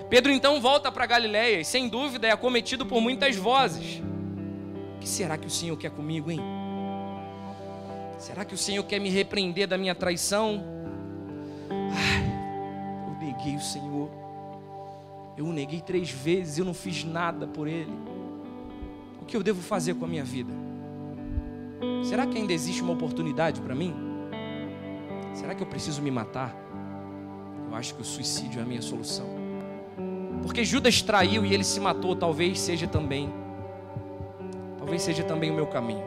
Pedro 0.09 0.33
então 0.33 0.61
volta 0.61 0.91
para 0.91 1.07
Galiléia 1.07 1.61
e 1.61 1.65
sem 1.65 1.89
dúvida 1.89 2.27
é 2.27 2.33
acometido 2.33 2.85
por 2.85 3.01
muitas 3.01 3.37
vozes. 3.37 4.03
O 4.97 4.99
que 4.99 5.09
será 5.09 5.39
que 5.39 5.47
o 5.47 5.51
Senhor 5.51 5.77
quer 5.77 5.91
comigo, 5.93 6.31
hein? 6.31 6.41
Será 8.19 8.45
que 8.45 8.55
o 8.55 8.59
Senhor 8.59 8.83
quer 8.83 8.99
me 8.99 9.09
repreender 9.09 9.69
da 9.69 9.79
minha 9.79 9.95
traição? 9.95 10.63
Ai, 11.71 12.25
eu 13.07 13.27
neguei 13.27 13.57
o 13.57 13.61
Senhor. 13.61 14.20
Eu 15.41 15.47
o 15.47 15.55
neguei 15.55 15.81
três 15.81 16.11
vezes, 16.11 16.59
eu 16.59 16.67
não 16.67 16.75
fiz 16.75 17.03
nada 17.03 17.47
por 17.47 17.67
ele. 17.67 17.91
O 19.23 19.25
que 19.25 19.35
eu 19.35 19.43
devo 19.43 19.63
fazer 19.63 19.95
com 19.95 20.05
a 20.05 20.07
minha 20.07 20.23
vida? 20.23 20.53
Será 22.05 22.27
que 22.27 22.37
ainda 22.37 22.53
existe 22.53 22.83
uma 22.83 22.93
oportunidade 22.93 23.59
para 23.63 23.75
mim? 23.75 23.95
Será 25.33 25.55
que 25.55 25.63
eu 25.63 25.67
preciso 25.67 26.03
me 26.03 26.11
matar? 26.11 26.55
Eu 27.71 27.75
acho 27.75 27.95
que 27.95 28.03
o 28.03 28.05
suicídio 28.05 28.61
é 28.61 28.63
a 28.63 28.67
minha 28.67 28.83
solução. 28.83 29.25
Porque 30.43 30.63
Judas 30.63 31.01
traiu 31.01 31.43
e 31.47 31.55
ele 31.55 31.65
se 31.65 31.81
matou, 31.81 32.15
talvez 32.15 32.61
seja 32.61 32.87
também. 32.87 33.33
Talvez 34.77 35.01
seja 35.01 35.25
também 35.25 35.51
o 35.51 35.55
meu 35.55 35.69
caminho. 35.69 36.05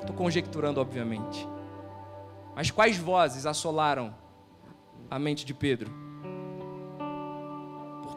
Estou 0.00 0.16
conjecturando, 0.16 0.80
obviamente. 0.80 1.46
Mas 2.56 2.70
quais 2.70 2.96
vozes 2.96 3.44
assolaram 3.44 4.14
a 5.10 5.18
mente 5.18 5.44
de 5.44 5.52
Pedro? 5.52 5.99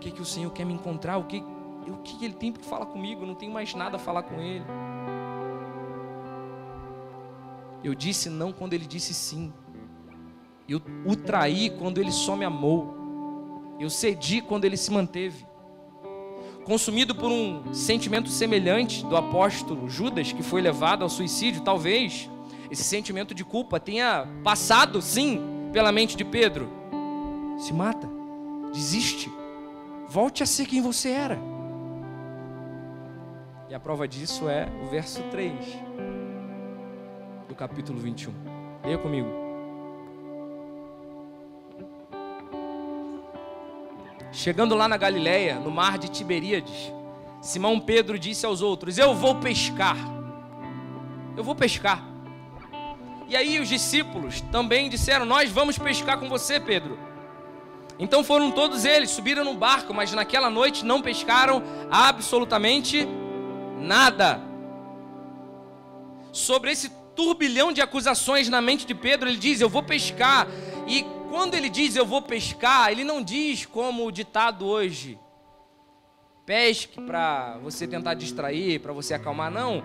Que, 0.03 0.11
que 0.11 0.21
o 0.21 0.25
Senhor 0.25 0.51
quer 0.51 0.65
me 0.65 0.73
encontrar? 0.73 1.17
O 1.17 1.23
que, 1.23 1.41
o 1.87 1.97
que 2.03 2.25
ele 2.25 2.33
tem 2.33 2.51
para 2.51 2.61
falar 2.61 2.87
comigo? 2.87 3.21
Eu 3.23 3.27
não 3.27 3.35
tenho 3.35 3.53
mais 3.53 3.73
nada 3.73 3.95
a 3.95 3.99
falar 3.99 4.23
com 4.23 4.41
ele. 4.41 4.65
Eu 7.81 7.95
disse 7.95 8.29
não 8.29 8.51
quando 8.51 8.73
ele 8.73 8.85
disse 8.85 9.13
sim. 9.13 9.53
Eu 10.67 10.81
o 11.05 11.15
traí 11.15 11.69
quando 11.69 11.99
ele 11.99 12.11
só 12.11 12.35
me 12.35 12.43
amou. 12.43 13.75
Eu 13.79 13.89
cedi 13.89 14.41
quando 14.41 14.65
ele 14.65 14.75
se 14.75 14.91
manteve. 14.91 15.45
Consumido 16.65 17.15
por 17.15 17.31
um 17.31 17.73
sentimento 17.73 18.27
semelhante 18.27 19.05
do 19.05 19.15
apóstolo 19.15 19.89
Judas, 19.89 20.33
que 20.33 20.43
foi 20.43 20.61
levado 20.61 21.03
ao 21.03 21.09
suicídio, 21.09 21.61
talvez 21.61 22.29
esse 22.69 22.83
sentimento 22.83 23.33
de 23.33 23.45
culpa 23.45 23.79
tenha 23.79 24.27
passado, 24.43 25.01
sim, 25.01 25.41
pela 25.71 25.93
mente 25.93 26.17
de 26.17 26.25
Pedro. 26.25 26.69
Se 27.57 27.71
mata, 27.71 28.09
desiste, 28.73 29.31
volte 30.13 30.43
a 30.43 30.45
ser 30.45 30.67
quem 30.67 30.79
você 30.79 31.09
era. 31.09 31.39
E 33.67 33.73
a 33.73 33.79
prova 33.79 34.07
disso 34.07 34.47
é 34.47 34.67
o 34.83 34.85
verso 34.85 35.23
3 35.31 35.51
do 37.49 37.55
capítulo 37.55 37.99
21. 37.99 38.31
Leia 38.83 38.99
comigo. 38.99 39.27
Chegando 44.31 44.75
lá 44.75 44.87
na 44.87 44.97
Galileia, 44.97 45.59
no 45.59 45.71
mar 45.71 45.97
de 45.97 46.09
Tiberíades, 46.09 46.93
Simão 47.41 47.79
Pedro 47.79 48.19
disse 48.19 48.45
aos 48.45 48.61
outros: 48.61 48.99
Eu 48.99 49.15
vou 49.15 49.39
pescar. 49.39 49.97
Eu 51.35 51.43
vou 51.43 51.55
pescar. 51.55 52.03
E 53.27 53.35
aí 53.35 53.59
os 53.59 53.67
discípulos 53.67 54.41
também 54.41 54.89
disseram: 54.89 55.25
Nós 55.25 55.49
vamos 55.49 55.75
pescar 55.79 56.19
com 56.19 56.29
você, 56.29 56.59
Pedro. 56.59 57.12
Então 57.99 58.23
foram 58.23 58.51
todos 58.51 58.85
eles, 58.85 59.11
subiram 59.11 59.43
no 59.43 59.53
barco, 59.53 59.93
mas 59.93 60.11
naquela 60.13 60.49
noite 60.49 60.83
não 60.83 61.01
pescaram 61.01 61.61
absolutamente 61.91 63.07
nada. 63.79 64.41
Sobre 66.31 66.71
esse 66.71 66.89
turbilhão 67.15 67.71
de 67.71 67.81
acusações 67.81 68.49
na 68.49 68.61
mente 68.61 68.85
de 68.85 68.95
Pedro, 68.95 69.29
ele 69.29 69.37
diz: 69.37 69.61
Eu 69.61 69.69
vou 69.69 69.83
pescar. 69.83 70.47
E 70.87 71.05
quando 71.29 71.55
ele 71.55 71.69
diz 71.69 71.95
eu 71.95 72.05
vou 72.05 72.21
pescar, 72.21 72.91
ele 72.91 73.03
não 73.03 73.21
diz 73.21 73.65
como 73.65 74.05
o 74.05 74.11
ditado 74.11 74.65
hoje: 74.65 75.19
pesque 76.45 77.01
para 77.01 77.57
você 77.59 77.87
tentar 77.87 78.13
distrair, 78.15 78.79
para 78.79 78.93
você 78.93 79.13
acalmar. 79.13 79.51
Não. 79.51 79.83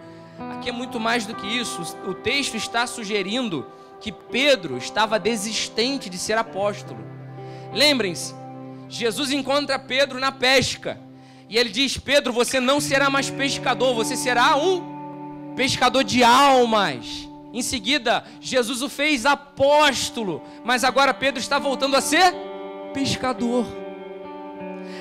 Aqui 0.53 0.69
é 0.69 0.73
muito 0.73 1.01
mais 1.01 1.27
do 1.27 1.35
que 1.35 1.47
isso. 1.47 1.83
O 2.07 2.15
texto 2.15 2.55
está 2.55 2.87
sugerindo 2.87 3.67
que 4.01 4.13
Pedro 4.13 4.77
estava 4.77 5.19
desistente 5.19 6.09
de 6.09 6.17
ser 6.17 6.39
apóstolo. 6.39 7.18
Lembrem-se, 7.73 8.35
Jesus 8.89 9.31
encontra 9.31 9.79
Pedro 9.79 10.19
na 10.19 10.33
pesca. 10.33 10.99
E 11.49 11.57
ele 11.57 11.71
diz: 11.71 11.97
Pedro, 11.97 12.33
você 12.33 12.61
não 12.61 12.81
será 12.81 13.09
mais 13.09 13.31
pescador, 13.31 13.95
você 13.95 14.17
será 14.17 14.57
um 14.57 15.55
pescador 15.57 16.05
de 16.05 16.23
almas. 16.23 17.29
Em 17.53 17.63
seguida, 17.63 18.25
Jesus 18.41 18.83
o 18.83 18.89
fez 18.89 19.25
apóstolo, 19.25 20.43
mas 20.65 20.85
agora 20.85 21.15
Pedro 21.15 21.41
está 21.41 21.59
voltando 21.59 21.97
a 21.97 22.01
ser 22.01 22.35
pescador. 22.93 23.67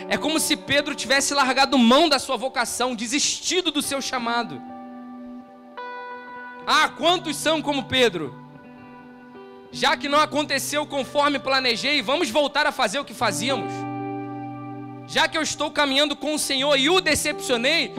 É 0.10 0.17
como 0.17 0.39
se 0.39 0.56
Pedro 0.56 0.95
tivesse 0.95 1.34
largado 1.34 1.77
mão 1.77 2.08
da 2.08 2.17
sua 2.17 2.38
vocação, 2.38 2.95
desistido 2.95 3.71
do 3.71 3.82
seu 3.82 4.01
chamado. 4.01 4.62
Ah, 6.65 6.89
quantos 6.89 7.36
são 7.36 7.62
como 7.62 7.84
Pedro? 7.84 8.46
Já 9.71 9.95
que 9.97 10.08
não 10.08 10.19
aconteceu 10.19 10.86
conforme 10.86 11.39
planejei, 11.39 12.01
vamos 12.01 12.30
voltar 12.30 12.65
a 12.65 12.71
fazer 12.71 12.99
o 12.99 13.06
que 13.06 13.13
fazíamos. 13.13 13.71
Já 15.08 15.27
que 15.27 15.38
eu 15.38 15.41
estou 15.41 15.71
caminhando 15.71 16.15
com 16.15 16.34
o 16.34 16.39
Senhor 16.39 16.75
e 16.77 16.89
o 16.89 16.99
decepcionei, 16.99 17.93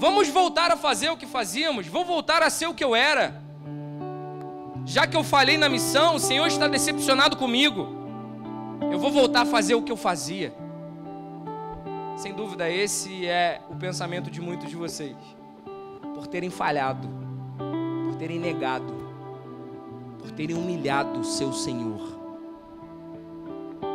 Vamos 0.00 0.30
voltar 0.30 0.72
a 0.72 0.78
fazer 0.78 1.10
o 1.10 1.16
que 1.18 1.26
fazíamos, 1.26 1.86
vou 1.86 2.06
voltar 2.06 2.42
a 2.42 2.48
ser 2.48 2.66
o 2.66 2.72
que 2.72 2.82
eu 2.82 2.96
era. 2.96 3.38
Já 4.86 5.06
que 5.06 5.14
eu 5.14 5.22
falhei 5.22 5.58
na 5.58 5.68
missão, 5.68 6.14
o 6.14 6.18
Senhor 6.18 6.46
está 6.46 6.66
decepcionado 6.66 7.36
comigo. 7.36 7.86
Eu 8.90 8.98
vou 8.98 9.12
voltar 9.12 9.42
a 9.42 9.44
fazer 9.44 9.74
o 9.74 9.82
que 9.82 9.92
eu 9.92 9.98
fazia. 9.98 10.54
Sem 12.16 12.32
dúvida, 12.32 12.70
esse 12.70 13.26
é 13.26 13.60
o 13.68 13.76
pensamento 13.76 14.30
de 14.30 14.40
muitos 14.40 14.70
de 14.70 14.74
vocês. 14.74 15.18
Por 16.14 16.26
terem 16.26 16.48
falhado, 16.48 17.06
por 18.06 18.14
terem 18.14 18.38
negado, 18.38 18.99
por 20.20 20.30
terem 20.32 20.56
humilhado 20.56 21.20
o 21.20 21.24
seu 21.24 21.52
Senhor. 21.52 22.00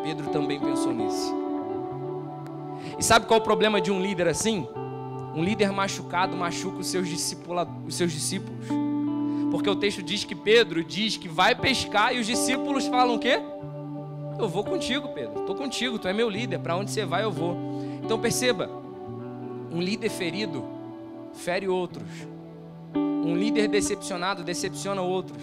Pedro 0.03 0.29
também 0.29 0.59
pensou 0.59 0.93
nisso. 0.93 1.33
E 2.99 3.03
sabe 3.03 3.25
qual 3.25 3.39
é 3.39 3.41
o 3.41 3.43
problema 3.43 3.79
de 3.79 3.91
um 3.91 4.01
líder 4.01 4.27
assim? 4.27 4.67
Um 5.33 5.43
líder 5.43 5.71
machucado 5.71 6.35
machuca 6.35 6.79
os 6.79 6.87
seus, 6.87 7.09
os 7.85 7.95
seus 7.95 8.11
discípulos. 8.11 8.67
Porque 9.51 9.69
o 9.69 9.75
texto 9.75 10.03
diz 10.03 10.23
que 10.23 10.35
Pedro 10.35 10.83
diz 10.83 11.17
que 11.17 11.27
vai 11.27 11.55
pescar 11.55 12.13
e 12.15 12.19
os 12.19 12.27
discípulos 12.27 12.87
falam 12.87 13.15
o 13.15 13.19
quê? 13.19 13.39
Eu 14.37 14.49
vou 14.49 14.63
contigo, 14.63 15.09
Pedro. 15.09 15.41
Estou 15.41 15.55
contigo, 15.55 15.97
tu 15.97 16.07
é 16.07 16.13
meu 16.13 16.29
líder. 16.29 16.59
Para 16.59 16.75
onde 16.75 16.91
você 16.91 17.05
vai, 17.05 17.23
eu 17.23 17.31
vou. 17.31 17.55
Então 18.03 18.19
perceba: 18.19 18.69
um 19.71 19.81
líder 19.81 20.09
ferido 20.09 20.63
fere 21.33 21.67
outros. 21.67 22.07
Um 22.95 23.35
líder 23.35 23.67
decepcionado 23.67 24.43
decepciona 24.43 25.01
outros. 25.01 25.41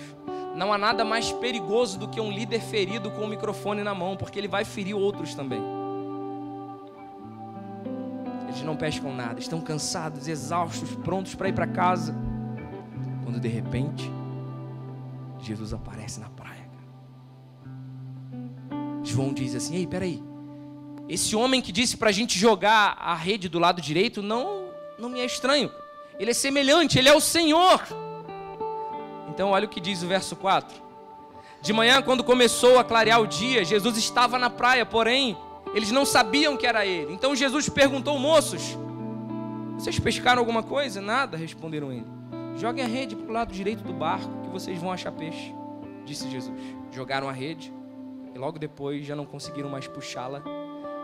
Não 0.55 0.73
há 0.73 0.79
nada 0.79 1.05
mais 1.05 1.33
perigoso 1.33 1.99
do 1.99 2.09
que 2.09 2.21
um 2.21 2.31
líder 2.31 2.61
ferido 2.61 3.11
com 3.11 3.23
o 3.23 3.29
microfone 3.29 3.83
na 3.83 3.95
mão, 3.95 4.17
porque 4.17 4.39
ele 4.39 4.49
vai 4.49 4.65
ferir 4.65 4.95
outros 4.95 5.35
também. 5.35 5.63
Eles 8.49 8.63
não 8.63 8.77
pescam 8.77 9.15
nada, 9.15 9.41
estão 9.41 9.61
cansados, 9.61 10.29
exaustos, 10.29 10.95
prontos 10.97 11.35
para 11.35 11.49
ir 11.49 11.55
para 11.55 11.67
casa. 11.67 12.15
Quando 13.25 13.41
de 13.41 13.49
repente, 13.49 14.11
Jesus 15.41 15.73
aparece 15.73 16.21
na 16.21 16.29
praia. 16.29 16.69
João 19.03 19.33
diz 19.33 19.55
assim: 19.55 19.77
Ei, 19.77 19.87
peraí. 19.87 20.23
Esse 21.09 21.35
homem 21.35 21.61
que 21.61 21.73
disse 21.73 21.97
para 21.97 22.11
a 22.11 22.13
gente 22.13 22.39
jogar 22.39 22.97
a 22.99 23.15
rede 23.15 23.49
do 23.49 23.59
lado 23.59 23.81
direito 23.81 24.23
não, 24.23 24.69
não 24.99 25.09
me 25.09 25.21
é 25.21 25.25
estranho. 25.25 25.71
Ele 26.19 26.31
é 26.31 26.35
semelhante, 26.35 26.99
ele 26.99 27.09
é 27.09 27.15
o 27.15 27.21
Senhor. 27.21 27.81
Então, 29.33 29.51
olha 29.51 29.65
o 29.65 29.69
que 29.69 29.81
diz 29.81 30.03
o 30.03 30.07
verso 30.07 30.37
4. 30.37 30.83
De 31.63 31.73
manhã, 31.73 32.03
quando 32.03 32.23
começou 32.23 32.79
a 32.79 32.85
clarear 32.85 33.19
o 33.19 33.27
dia, 33.27 33.65
Jesus 33.65 33.97
estava 33.97 34.39
na 34.39 34.51
praia, 34.51 34.85
porém, 34.85 35.37
eles 35.73 35.91
não 35.91 36.05
sabiam 36.05 36.55
que 36.55 36.67
era 36.67 36.85
ele. 36.85 37.15
Então 37.15 37.35
Jesus 37.35 37.69
perguntou, 37.69 38.19
moços: 38.19 38.77
Vocês 39.79 39.99
pescaram 39.99 40.41
alguma 40.41 40.63
coisa? 40.63 41.01
Nada, 41.01 41.37
responderam 41.37 41.91
ele. 41.91 42.07
Joguem 42.57 42.85
a 42.85 42.87
rede 42.87 43.17
para 43.17 43.31
o 43.31 43.33
lado 43.33 43.55
direito 43.55 43.83
do 43.83 43.93
barco, 43.93 44.43
que 44.43 44.51
vocês 44.51 44.79
vão 44.79 44.93
achar 44.93 45.13
peixe, 45.13 45.55
disse 46.05 46.29
Jesus. 46.29 46.61
Jogaram 46.91 47.29
a 47.29 47.33
rede 47.33 47.73
e 48.35 48.39
logo 48.39 48.59
depois 48.59 49.07
já 49.07 49.17
não 49.17 49.25
conseguiram 49.25 49.71
mais 49.71 49.87
puxá-la 49.89 50.43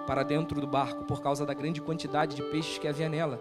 para 0.07 0.23
dentro 0.23 0.61
do 0.61 0.67
barco 0.67 1.05
por 1.05 1.23
causa 1.23 1.47
da 1.47 1.55
grande 1.55 1.81
quantidade 1.81 2.37
de 2.37 2.43
peixes 2.43 2.77
que 2.77 2.87
havia 2.87 3.09
nela. 3.09 3.41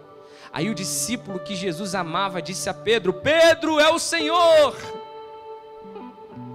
Aí 0.52 0.68
o 0.70 0.74
discípulo 0.74 1.38
que 1.38 1.54
Jesus 1.54 1.94
amava 1.94 2.40
disse 2.40 2.68
a 2.68 2.74
Pedro: 2.74 3.12
Pedro 3.12 3.78
é 3.78 3.90
o 3.90 3.98
Senhor. 3.98 4.74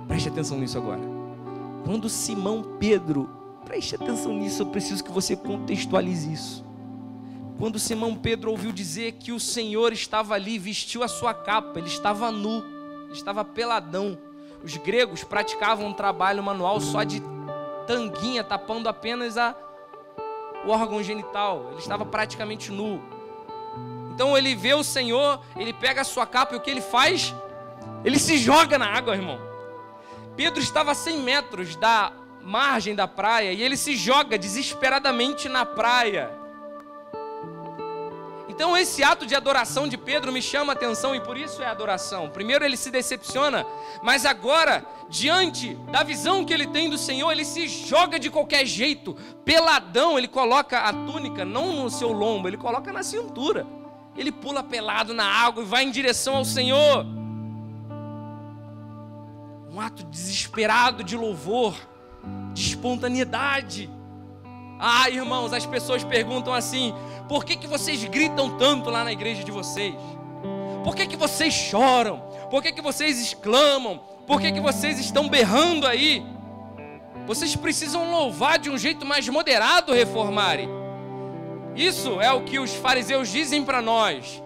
Preste 0.07 0.29
atenção 0.29 0.57
nisso 0.57 0.77
agora. 0.77 1.01
Quando 1.85 2.09
Simão 2.09 2.77
Pedro 2.79 3.43
Preste 3.65 3.95
atenção 3.95 4.33
nisso, 4.33 4.61
eu 4.61 4.65
preciso 4.67 5.03
que 5.03 5.11
você 5.11 5.35
contextualize 5.35 6.31
isso. 6.31 6.65
Quando 7.57 7.79
Simão 7.79 8.15
Pedro 8.15 8.51
ouviu 8.51 8.71
dizer 8.71 9.13
que 9.13 9.31
o 9.31 9.39
Senhor 9.39 9.93
estava 9.93 10.33
ali, 10.33 10.59
vestiu 10.59 11.01
a 11.01 11.07
sua 11.07 11.33
capa, 11.33 11.79
ele 11.79 11.87
estava 11.87 12.29
nu, 12.29 12.63
ele 13.05 13.13
estava 13.13 13.45
peladão. 13.45 14.17
Os 14.63 14.75
gregos 14.77 15.23
praticavam 15.23 15.87
um 15.87 15.93
trabalho 15.93 16.43
manual 16.43 16.79
só 16.81 17.03
de 17.03 17.21
tanguinha, 17.87 18.43
tapando 18.43 18.89
apenas 18.89 19.37
a, 19.37 19.55
o 20.65 20.69
órgão 20.69 21.01
genital. 21.01 21.69
Ele 21.71 21.79
estava 21.79 22.05
praticamente 22.05 22.71
nu. 22.71 23.01
Então 24.13 24.37
ele 24.37 24.55
vê 24.55 24.73
o 24.73 24.83
Senhor, 24.83 25.41
ele 25.55 25.73
pega 25.73 26.01
a 26.01 26.05
sua 26.05 26.27
capa 26.27 26.53
e 26.53 26.57
o 26.57 26.61
que 26.61 26.69
ele 26.69 26.81
faz? 26.81 27.33
Ele 28.05 28.19
se 28.19 28.37
joga 28.37 28.77
na 28.77 28.87
água, 28.87 29.15
irmão. 29.15 29.39
Pedro 30.35 30.61
estava 30.61 30.91
a 30.91 30.95
100 30.95 31.19
metros 31.19 31.75
da 31.75 32.11
margem 32.41 32.93
da 32.93 33.07
praia 33.07 33.51
e 33.51 33.61
ele 33.61 33.77
se 33.77 33.95
joga 33.95 34.37
desesperadamente 34.37 35.49
na 35.49 35.65
praia. 35.65 36.29
Então, 38.47 38.77
esse 38.77 39.03
ato 39.03 39.25
de 39.25 39.33
adoração 39.33 39.87
de 39.87 39.97
Pedro 39.97 40.31
me 40.31 40.39
chama 40.39 40.73
a 40.73 40.75
atenção 40.75 41.15
e 41.15 41.19
por 41.19 41.35
isso 41.35 41.63
é 41.63 41.65
adoração. 41.65 42.29
Primeiro, 42.29 42.63
ele 42.63 42.77
se 42.77 42.91
decepciona, 42.91 43.65
mas 44.03 44.27
agora, 44.27 44.85
diante 45.09 45.73
da 45.91 46.03
visão 46.03 46.45
que 46.45 46.53
ele 46.53 46.67
tem 46.67 46.87
do 46.87 46.97
Senhor, 46.97 47.31
ele 47.31 47.45
se 47.45 47.67
joga 47.67 48.19
de 48.19 48.29
qualquer 48.29 48.63
jeito, 48.67 49.15
peladão. 49.43 50.19
Ele 50.19 50.27
coloca 50.27 50.81
a 50.81 50.93
túnica 50.93 51.43
não 51.43 51.73
no 51.73 51.89
seu 51.89 52.11
lombo, 52.11 52.47
ele 52.47 52.57
coloca 52.57 52.93
na 52.93 53.01
cintura. 53.01 53.65
Ele 54.15 54.31
pula 54.31 54.63
pelado 54.63 55.13
na 55.13 55.25
água 55.25 55.63
e 55.63 55.65
vai 55.65 55.83
em 55.83 55.91
direção 55.91 56.35
ao 56.35 56.45
Senhor. 56.45 57.05
um 59.73 59.81
ato 59.81 60.03
desesperado 60.03 61.03
de 61.03 61.17
louvor, 61.17 61.75
de 62.53 62.61
espontaneidade. 62.61 63.89
Ah, 64.79 65.09
irmãos, 65.09 65.51
as 65.51 65.65
pessoas 65.65 66.03
perguntam 66.03 66.53
assim: 66.53 66.93
por 67.27 67.43
que, 67.43 67.55
que 67.55 67.65
vocês 67.65 68.03
gritam 68.03 68.55
tanto 68.57 68.91
lá 68.91 69.03
na 69.03 69.11
igreja 69.11 69.43
de 69.43 69.51
vocês? 69.51 69.95
Por 70.83 70.95
que, 70.95 71.07
que 71.07 71.17
vocês 71.17 71.53
choram? 71.53 72.19
Por 72.51 72.61
que, 72.61 72.71
que 72.71 72.81
vocês 72.81 73.19
exclamam? 73.19 73.99
Por 74.27 74.39
que, 74.39 74.51
que 74.51 74.59
vocês 74.59 74.99
estão 74.99 75.27
berrando 75.27 75.87
aí? 75.87 76.23
Vocês 77.25 77.55
precisam 77.55 78.11
louvar 78.11 78.59
de 78.59 78.69
um 78.69 78.77
jeito 78.77 79.05
mais 79.05 79.27
moderado, 79.27 79.91
reformarem. 79.91 80.69
Isso 81.75 82.21
é 82.21 82.31
o 82.31 82.43
que 82.43 82.59
os 82.59 82.73
fariseus 82.75 83.29
dizem 83.29 83.63
para 83.63 83.81
nós. 83.81 84.41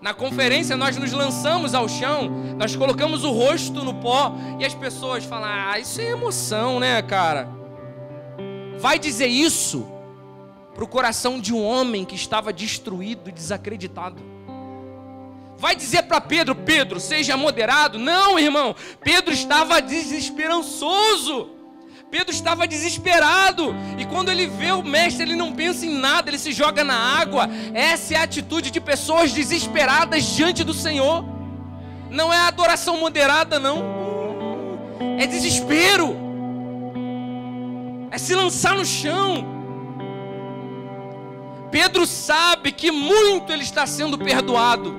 Na 0.00 0.14
conferência 0.14 0.76
nós 0.76 0.96
nos 0.96 1.12
lançamos 1.12 1.74
ao 1.74 1.88
chão, 1.88 2.30
nós 2.56 2.74
colocamos 2.74 3.22
o 3.22 3.30
rosto 3.30 3.84
no 3.84 3.94
pó 3.94 4.32
e 4.58 4.64
as 4.64 4.74
pessoas 4.74 5.24
falam: 5.24 5.48
"Ah, 5.50 5.78
isso 5.78 6.00
é 6.00 6.10
emoção, 6.10 6.80
né, 6.80 7.02
cara?" 7.02 7.48
Vai 8.78 8.98
dizer 8.98 9.26
isso 9.26 9.86
para 10.74 10.82
o 10.82 10.88
coração 10.88 11.38
de 11.38 11.52
um 11.52 11.62
homem 11.62 12.04
que 12.04 12.14
estava 12.14 12.52
destruído 12.52 13.30
desacreditado. 13.30 14.22
Vai 15.58 15.76
dizer 15.76 16.04
para 16.04 16.22
Pedro: 16.22 16.54
Pedro, 16.54 16.98
seja 16.98 17.36
moderado. 17.36 17.98
Não, 17.98 18.38
irmão. 18.38 18.74
Pedro 19.04 19.34
estava 19.34 19.82
desesperançoso. 19.82 21.59
Pedro 22.10 22.32
estava 22.32 22.66
desesperado. 22.66 23.74
E 23.96 24.04
quando 24.04 24.30
ele 24.30 24.46
vê 24.48 24.72
o 24.72 24.82
mestre, 24.82 25.22
ele 25.22 25.36
não 25.36 25.52
pensa 25.52 25.86
em 25.86 25.94
nada, 25.94 26.28
ele 26.28 26.38
se 26.38 26.52
joga 26.52 26.82
na 26.82 26.94
água. 27.20 27.48
Essa 27.72 28.14
é 28.14 28.16
a 28.16 28.24
atitude 28.24 28.70
de 28.70 28.80
pessoas 28.80 29.32
desesperadas 29.32 30.24
diante 30.24 30.64
do 30.64 30.74
Senhor. 30.74 31.24
Não 32.10 32.32
é 32.32 32.38
adoração 32.38 32.98
moderada, 32.98 33.60
não. 33.60 33.84
É 35.18 35.26
desespero. 35.26 36.16
É 38.10 38.18
se 38.18 38.34
lançar 38.34 38.74
no 38.74 38.84
chão. 38.84 39.46
Pedro 41.70 42.04
sabe 42.04 42.72
que 42.72 42.90
muito 42.90 43.52
ele 43.52 43.62
está 43.62 43.86
sendo 43.86 44.18
perdoado. 44.18 44.96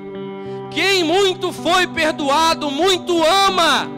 Quem 0.72 1.04
muito 1.04 1.52
foi 1.52 1.86
perdoado, 1.88 2.72
muito 2.72 3.22
ama. 3.22 3.90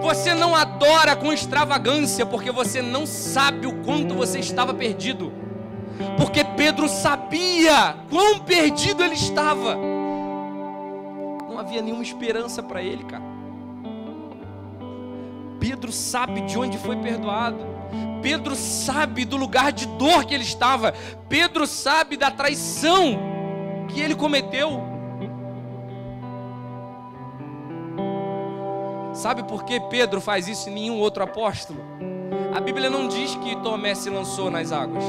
Você 0.00 0.34
não 0.34 0.56
adora 0.56 1.14
com 1.14 1.32
extravagância, 1.32 2.24
porque 2.24 2.50
você 2.50 2.80
não 2.80 3.06
sabe 3.06 3.66
o 3.66 3.82
quanto 3.84 4.14
você 4.14 4.38
estava 4.38 4.72
perdido. 4.72 5.32
Porque 6.16 6.42
Pedro 6.42 6.88
sabia 6.88 7.94
quão 8.08 8.38
perdido 8.40 9.04
ele 9.04 9.14
estava. 9.14 9.76
Não 11.48 11.58
havia 11.58 11.82
nenhuma 11.82 12.02
esperança 12.02 12.62
para 12.62 12.82
ele, 12.82 13.04
cara. 13.04 13.30
Pedro 15.58 15.92
sabe 15.92 16.40
de 16.42 16.58
onde 16.58 16.78
foi 16.78 16.96
perdoado. 16.96 17.58
Pedro 18.22 18.54
sabe 18.54 19.24
do 19.24 19.36
lugar 19.36 19.72
de 19.72 19.86
dor 19.86 20.24
que 20.24 20.34
ele 20.34 20.44
estava. 20.44 20.94
Pedro 21.28 21.66
sabe 21.66 22.16
da 22.16 22.30
traição 22.30 23.18
que 23.88 24.00
ele 24.00 24.14
cometeu. 24.14 24.89
Sabe 29.20 29.42
por 29.42 29.64
que 29.64 29.78
Pedro 29.78 30.20
faz 30.20 30.48
isso 30.48 30.68
e 30.68 30.72
nenhum 30.72 30.98
outro 30.98 31.22
apóstolo? 31.22 31.78
A 32.54 32.60
Bíblia 32.60 32.88
não 32.88 33.06
diz 33.06 33.34
que 33.36 33.54
Tomé 33.56 33.94
se 33.94 34.08
lançou 34.08 34.50
nas 34.50 34.72
águas. 34.72 35.04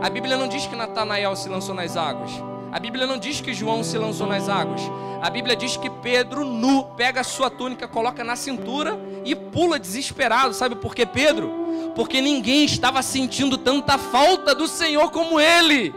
A 0.00 0.08
Bíblia 0.08 0.36
não 0.36 0.46
diz 0.46 0.66
que 0.66 0.76
Natanael 0.76 1.34
se 1.34 1.48
lançou 1.48 1.74
nas 1.74 1.96
águas. 1.96 2.30
A 2.70 2.78
Bíblia 2.78 3.06
não 3.06 3.18
diz 3.18 3.40
que 3.40 3.52
João 3.52 3.82
se 3.82 3.98
lançou 3.98 4.26
nas 4.26 4.48
águas. 4.48 4.82
A 5.20 5.28
Bíblia 5.30 5.56
diz 5.56 5.76
que 5.76 5.90
Pedro, 5.90 6.44
nu, 6.44 6.84
pega 6.96 7.22
a 7.22 7.24
sua 7.24 7.50
túnica, 7.50 7.88
coloca 7.88 8.22
na 8.22 8.36
cintura 8.36 8.96
e 9.24 9.34
pula 9.34 9.78
desesperado. 9.78 10.54
Sabe 10.54 10.76
por 10.76 10.94
que 10.94 11.04
Pedro? 11.04 11.66
porque 11.96 12.20
ninguém 12.20 12.66
estava 12.66 13.00
sentindo 13.02 13.56
tanta 13.56 13.96
falta 13.96 14.54
do 14.54 14.68
Senhor 14.68 15.10
como 15.10 15.40
ele. 15.40 15.94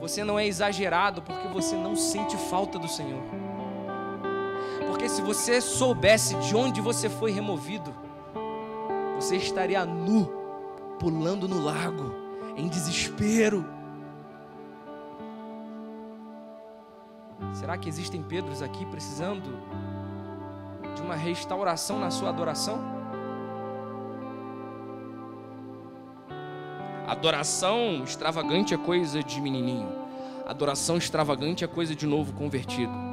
Você 0.00 0.22
não 0.22 0.38
é 0.38 0.46
exagerado 0.46 1.22
porque 1.22 1.48
você 1.48 1.74
não 1.74 1.96
sente 1.96 2.36
falta 2.36 2.78
do 2.78 2.86
Senhor. 2.86 3.39
Se 5.10 5.22
você 5.22 5.60
soubesse 5.60 6.36
de 6.36 6.54
onde 6.54 6.80
você 6.80 7.08
foi 7.08 7.32
removido, 7.32 7.92
você 9.16 9.36
estaria 9.36 9.84
nu, 9.84 10.26
pulando 11.00 11.48
no 11.48 11.64
lago, 11.64 12.14
em 12.56 12.68
desespero. 12.68 13.66
Será 17.52 17.76
que 17.76 17.88
existem 17.88 18.22
Pedros 18.22 18.62
aqui 18.62 18.86
precisando 18.86 19.58
de 20.94 21.02
uma 21.02 21.16
restauração 21.16 21.98
na 21.98 22.12
sua 22.12 22.28
adoração? 22.28 22.78
Adoração 27.08 28.04
extravagante 28.04 28.72
é 28.72 28.78
coisa 28.78 29.24
de 29.24 29.40
menininho. 29.40 29.88
Adoração 30.46 30.96
extravagante 30.96 31.64
é 31.64 31.66
coisa 31.66 31.96
de 31.96 32.06
novo 32.06 32.32
convertido. 32.34 33.09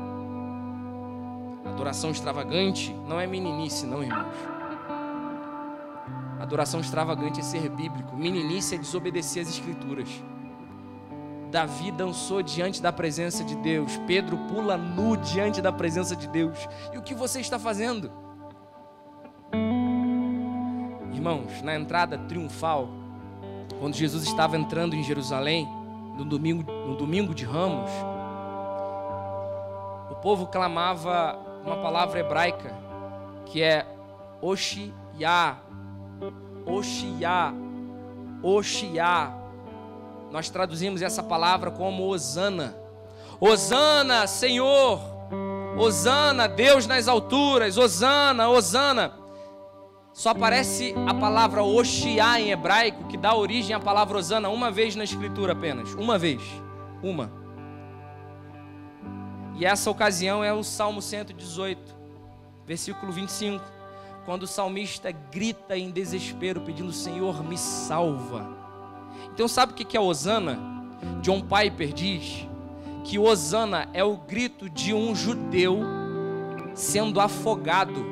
Adoração 1.71 2.11
extravagante 2.11 2.93
não 3.07 3.19
é 3.19 3.27
meninice, 3.27 3.85
não, 3.85 4.03
irmãos. 4.03 4.35
Adoração 6.39 6.79
extravagante 6.79 7.39
é 7.39 7.43
ser 7.43 7.69
bíblico. 7.69 8.15
Meninice 8.15 8.75
é 8.75 8.77
desobedecer 8.77 9.43
as 9.43 9.49
escrituras. 9.49 10.09
Davi 11.51 11.91
dançou 11.91 12.41
diante 12.41 12.81
da 12.81 12.91
presença 12.91 13.43
de 13.43 13.55
Deus, 13.55 13.97
Pedro 14.05 14.37
pula 14.49 14.75
nu 14.77 15.15
diante 15.15 15.61
da 15.61 15.71
presença 15.71 16.15
de 16.15 16.27
Deus. 16.27 16.57
E 16.93 16.97
o 16.97 17.01
que 17.01 17.15
você 17.15 17.39
está 17.39 17.57
fazendo? 17.57 18.11
Irmãos, 21.13 21.61
na 21.61 21.75
entrada 21.75 22.17
triunfal, 22.17 22.89
quando 23.79 23.95
Jesus 23.95 24.23
estava 24.23 24.57
entrando 24.57 24.95
em 24.95 25.03
Jerusalém, 25.03 25.67
no 26.17 26.25
domingo, 26.25 26.69
no 26.71 26.95
domingo 26.95 27.33
de 27.33 27.45
Ramos, 27.45 27.91
o 30.11 30.15
povo 30.15 30.47
clamava 30.47 31.39
uma 31.67 31.77
palavra 31.77 32.19
hebraica 32.19 32.73
que 33.45 33.61
é 33.61 33.85
Oxiá, 34.41 35.57
Oxiá, 36.65 37.53
Oxiá 38.41 39.47
nós 40.31 40.49
traduzimos 40.49 41.01
essa 41.01 41.23
palavra 41.23 41.71
como 41.71 42.07
Osana. 42.07 42.75
Osana, 43.39 44.27
Senhor. 44.27 44.99
Osana, 45.77 46.47
Deus 46.47 46.85
nas 46.85 47.07
alturas. 47.07 47.77
Osana, 47.77 48.49
Osana. 48.49 49.13
Só 50.13 50.31
aparece 50.31 50.95
a 51.07 51.13
palavra 51.13 51.63
Oshiá 51.63 52.41
em 52.41 52.49
hebraico, 52.49 53.03
que 53.03 53.15
dá 53.15 53.35
origem 53.35 53.75
à 53.75 53.79
palavra 53.79 54.17
Osana 54.17 54.49
uma 54.49 54.71
vez 54.71 54.95
na 54.95 55.03
escritura 55.03 55.53
apenas. 55.53 55.93
Uma 55.93 56.17
vez. 56.17 56.41
Uma. 57.03 57.31
E 59.57 59.65
essa 59.65 59.89
ocasião 59.89 60.43
é 60.43 60.53
o 60.53 60.63
Salmo 60.63 61.01
118, 61.01 61.95
versículo 62.65 63.11
25. 63.11 63.63
Quando 64.23 64.43
o 64.43 64.47
salmista 64.47 65.11
grita 65.11 65.75
em 65.75 65.89
desespero, 65.89 66.61
pedindo: 66.61 66.93
Senhor, 66.93 67.43
me 67.43 67.57
salva. 67.57 68.47
Então, 69.33 69.47
sabe 69.47 69.71
o 69.71 69.75
que 69.75 69.97
é 69.97 69.99
Osana? 69.99 70.59
John 71.21 71.41
Piper 71.41 71.91
diz 71.91 72.45
que 73.03 73.17
Osana 73.17 73.89
é 73.93 74.03
o 74.03 74.17
grito 74.17 74.69
de 74.69 74.93
um 74.93 75.15
judeu 75.15 75.79
sendo 76.75 77.19
afogado 77.19 78.05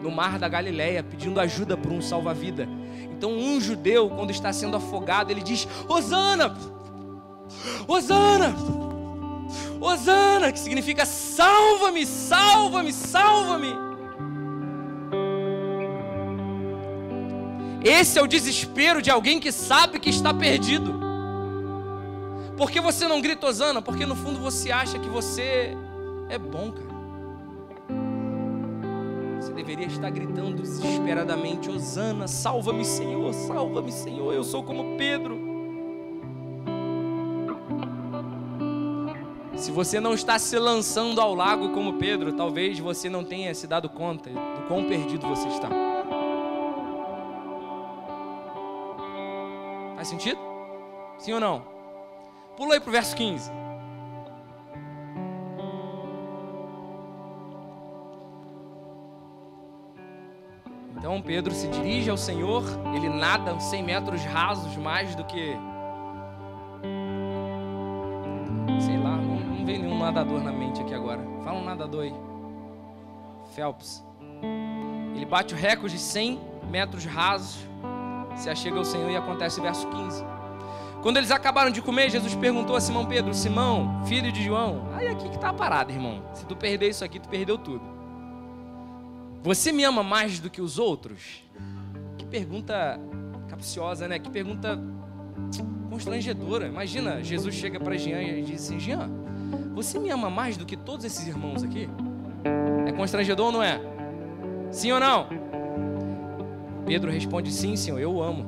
no 0.00 0.10
mar 0.10 0.38
da 0.38 0.48
Galileia, 0.48 1.02
pedindo 1.02 1.40
ajuda 1.40 1.76
por 1.76 1.90
um 1.90 2.02
salva-vida. 2.02 2.68
Então, 3.10 3.32
um 3.32 3.60
judeu, 3.60 4.10
quando 4.10 4.30
está 4.30 4.52
sendo 4.52 4.76
afogado, 4.76 5.32
ele 5.32 5.42
diz: 5.42 5.66
Osana! 5.88 6.54
Osana! 7.88 8.83
Osana, 9.84 10.50
que 10.50 10.58
significa 10.58 11.04
salva-me, 11.04 12.06
salva-me, 12.06 12.90
salva-me. 12.90 13.74
Esse 17.84 18.18
é 18.18 18.22
o 18.22 18.26
desespero 18.26 19.02
de 19.02 19.10
alguém 19.10 19.38
que 19.38 19.52
sabe 19.52 19.98
que 19.98 20.08
está 20.08 20.32
perdido. 20.32 20.98
Por 22.56 22.70
que 22.70 22.80
você 22.80 23.06
não 23.06 23.20
grita 23.20 23.46
Osana? 23.46 23.82
Porque 23.82 24.06
no 24.06 24.16
fundo 24.16 24.40
você 24.40 24.72
acha 24.72 24.98
que 24.98 25.08
você 25.08 25.76
é 26.30 26.38
bom, 26.38 26.72
cara. 26.72 26.94
Você 29.38 29.52
deveria 29.52 29.86
estar 29.86 30.08
gritando 30.08 30.62
desesperadamente: 30.62 31.68
Osana, 31.68 32.26
salva-me, 32.26 32.86
Senhor, 32.86 33.34
salva-me, 33.34 33.92
Senhor. 33.92 34.32
Eu 34.32 34.44
sou 34.44 34.62
como 34.62 34.96
Pedro. 34.96 35.43
Se 39.56 39.70
você 39.70 40.00
não 40.00 40.14
está 40.14 40.38
se 40.38 40.58
lançando 40.58 41.20
ao 41.20 41.34
lago 41.34 41.70
como 41.70 41.94
Pedro, 41.94 42.32
talvez 42.32 42.78
você 42.78 43.08
não 43.08 43.24
tenha 43.24 43.54
se 43.54 43.66
dado 43.66 43.88
conta 43.88 44.30
do 44.30 44.66
quão 44.66 44.84
perdido 44.86 45.26
você 45.26 45.48
está. 45.48 45.68
Faz 49.94 50.08
sentido? 50.08 50.40
Sim 51.18 51.34
ou 51.34 51.40
não? 51.40 51.62
Pula 52.56 52.74
aí 52.74 52.80
para 52.80 52.88
o 52.88 52.92
verso 52.92 53.16
15. 53.16 53.50
Então 60.96 61.22
Pedro 61.22 61.54
se 61.54 61.68
dirige 61.68 62.10
ao 62.10 62.16
Senhor, 62.16 62.64
ele 62.94 63.08
nada 63.08 63.58
100 63.58 63.82
metros 63.82 64.24
rasos 64.24 64.76
mais 64.76 65.14
do 65.14 65.24
que 65.24 65.56
nadador 70.04 70.42
na 70.42 70.52
mente 70.52 70.82
aqui 70.82 70.92
agora. 70.92 71.20
Fala 71.42 71.58
um 71.58 71.64
nadador 71.64 72.02
aí. 72.02 72.14
Phelps. 73.54 74.04
Ele 75.14 75.24
bate 75.24 75.54
o 75.54 75.56
recorde 75.56 75.94
de 75.94 76.00
100 76.00 76.40
metros 76.70 77.04
rasos, 77.04 77.56
se 78.36 78.50
achega 78.50 78.76
ao 78.76 78.84
Senhor 78.84 79.10
e 79.10 79.16
acontece 79.16 79.60
verso 79.60 79.88
15. 79.88 80.24
Quando 81.02 81.18
eles 81.18 81.30
acabaram 81.30 81.70
de 81.70 81.80
comer, 81.80 82.10
Jesus 82.10 82.34
perguntou 82.34 82.76
a 82.76 82.80
Simão 82.80 83.06
Pedro: 83.06 83.32
Simão, 83.32 84.04
filho 84.06 84.30
de 84.32 84.42
João, 84.42 84.88
aí 84.94 85.08
aqui 85.08 85.28
que 85.28 85.36
está 85.36 85.50
a 85.50 85.54
parada, 85.54 85.92
irmão. 85.92 86.22
Se 86.34 86.44
tu 86.44 86.56
perder 86.56 86.90
isso 86.90 87.04
aqui, 87.04 87.18
tu 87.18 87.28
perdeu 87.28 87.56
tudo. 87.56 87.82
Você 89.42 89.72
me 89.72 89.84
ama 89.84 90.02
mais 90.02 90.40
do 90.40 90.50
que 90.50 90.60
os 90.60 90.78
outros? 90.78 91.44
Que 92.18 92.26
pergunta 92.26 92.98
capciosa, 93.48 94.08
né? 94.08 94.18
Que 94.18 94.30
pergunta 94.30 94.78
constrangedora. 95.90 96.66
Imagina, 96.66 97.22
Jesus 97.22 97.54
chega 97.54 97.78
para 97.78 97.96
Jean 97.96 98.22
e 98.22 98.42
diz 98.42 98.64
assim: 98.64 98.80
Jean, 98.80 99.23
você 99.74 99.98
me 99.98 100.08
ama 100.08 100.30
mais 100.30 100.56
do 100.56 100.64
que 100.64 100.76
todos 100.76 101.04
esses 101.04 101.26
irmãos 101.26 101.62
aqui? 101.62 101.88
É 102.86 102.92
constrangedor 102.92 103.46
ou 103.46 103.52
não 103.52 103.62
é? 103.62 103.80
Sim 104.70 104.92
ou 104.92 105.00
não? 105.00 105.26
Pedro 106.86 107.10
responde: 107.10 107.50
Sim, 107.50 107.74
Senhor, 107.76 107.98
eu 107.98 108.12
o 108.12 108.22
amo. 108.22 108.46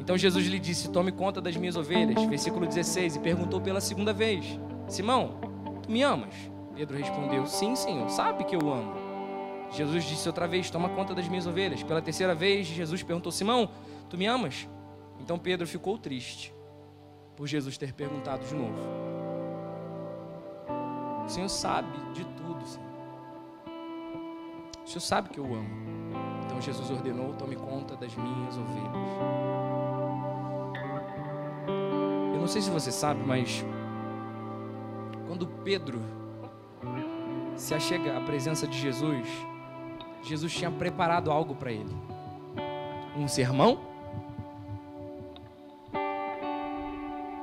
Então 0.00 0.18
Jesus 0.18 0.46
lhe 0.46 0.58
disse: 0.58 0.90
Tome 0.90 1.12
conta 1.12 1.40
das 1.40 1.56
minhas 1.56 1.76
ovelhas. 1.76 2.22
Versículo 2.24 2.66
16. 2.66 3.16
E 3.16 3.18
perguntou 3.20 3.60
pela 3.60 3.80
segunda 3.80 4.12
vez: 4.12 4.58
Simão, 4.88 5.38
tu 5.82 5.90
me 5.90 6.02
amas? 6.02 6.34
Pedro 6.74 6.96
respondeu: 6.96 7.46
Sim, 7.46 7.76
Senhor, 7.76 8.08
sabe 8.10 8.44
que 8.44 8.56
eu 8.56 8.72
amo. 8.72 8.94
Jesus 9.70 10.04
disse 10.04 10.28
outra 10.28 10.48
vez: 10.48 10.70
Toma 10.70 10.88
conta 10.88 11.14
das 11.14 11.28
minhas 11.28 11.46
ovelhas. 11.46 11.82
Pela 11.82 12.02
terceira 12.02 12.34
vez, 12.34 12.66
Jesus 12.66 13.02
perguntou: 13.02 13.30
Simão, 13.30 13.70
tu 14.08 14.16
me 14.16 14.26
amas? 14.26 14.68
Então 15.20 15.38
Pedro 15.38 15.66
ficou 15.66 15.96
triste 15.96 16.52
por 17.36 17.46
Jesus 17.46 17.76
ter 17.76 17.92
perguntado 17.92 18.46
de 18.46 18.54
novo. 18.54 19.05
O 21.26 21.28
Senhor 21.28 21.48
sabe 21.48 21.98
de 22.12 22.24
tudo, 22.24 22.64
Senhor. 22.64 22.86
O 24.84 24.88
Senhor 24.88 25.00
sabe 25.00 25.28
que 25.30 25.40
eu 25.40 25.44
amo. 25.44 25.68
Então 26.44 26.60
Jesus 26.60 26.88
ordenou: 26.90 27.34
Tome 27.34 27.56
conta 27.56 27.96
das 27.96 28.14
minhas 28.14 28.56
ovelhas. 28.56 28.94
Eu 32.32 32.40
não 32.40 32.46
sei 32.46 32.62
se 32.62 32.70
você 32.70 32.92
sabe, 32.92 33.22
mas 33.26 33.64
quando 35.26 35.48
Pedro 35.64 36.00
se 37.56 37.74
achega 37.74 38.16
à 38.16 38.20
presença 38.20 38.66
de 38.68 38.78
Jesus, 38.78 39.26
Jesus 40.22 40.52
tinha 40.54 40.70
preparado 40.70 41.32
algo 41.32 41.56
para 41.56 41.72
ele. 41.72 41.94
Um 43.16 43.26
sermão, 43.26 43.80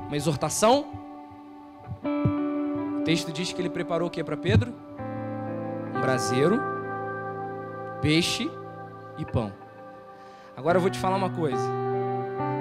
uma 0.07 0.15
exortação. 0.15 1.03
O 3.03 3.05
texto 3.05 3.33
diz 3.33 3.51
que 3.51 3.61
ele 3.61 3.69
preparou 3.69 4.07
o 4.07 4.09
que 4.09 4.23
para 4.23 4.37
Pedro? 4.37 4.73
Um 5.93 5.99
braseiro, 5.99 6.57
peixe 8.01 8.49
e 9.17 9.25
pão. 9.25 9.51
Agora 10.55 10.77
eu 10.77 10.81
vou 10.81 10.89
te 10.89 10.97
falar 10.97 11.17
uma 11.17 11.29
coisa. 11.29 11.61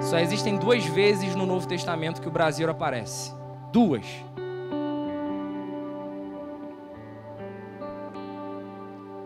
Só 0.01 0.19
existem 0.19 0.57
duas 0.57 0.83
vezes 0.83 1.33
no 1.33 1.45
Novo 1.45 1.65
Testamento 1.65 2.21
que 2.21 2.27
o 2.27 2.31
Brasil 2.31 2.69
aparece. 2.69 3.33
Duas. 3.71 4.05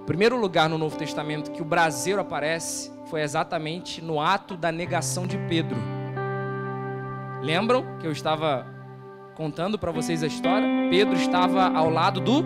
O 0.02 0.06
primeiro 0.06 0.40
lugar 0.40 0.70
no 0.70 0.78
Novo 0.78 1.00
Testamento 1.00 1.50
que 1.50 1.64
o 1.64 1.66
Brasil 1.66 2.20
aparece 2.20 2.94
foi 3.08 3.22
exatamente 3.24 4.04
no 4.04 4.22
ato 4.22 4.56
da 4.56 4.72
negação 4.72 5.26
de 5.26 5.40
Pedro. 5.50 5.80
Lembram 7.42 7.98
que 7.98 8.06
eu 8.06 8.12
estava 8.12 8.77
contando 9.38 9.78
para 9.78 9.92
vocês 9.92 10.24
a 10.24 10.28
história? 10.28 10.68
Pedro 10.90 11.16
estava 11.16 11.70
ao 11.70 11.92
lado 11.92 12.20
do 12.20 12.44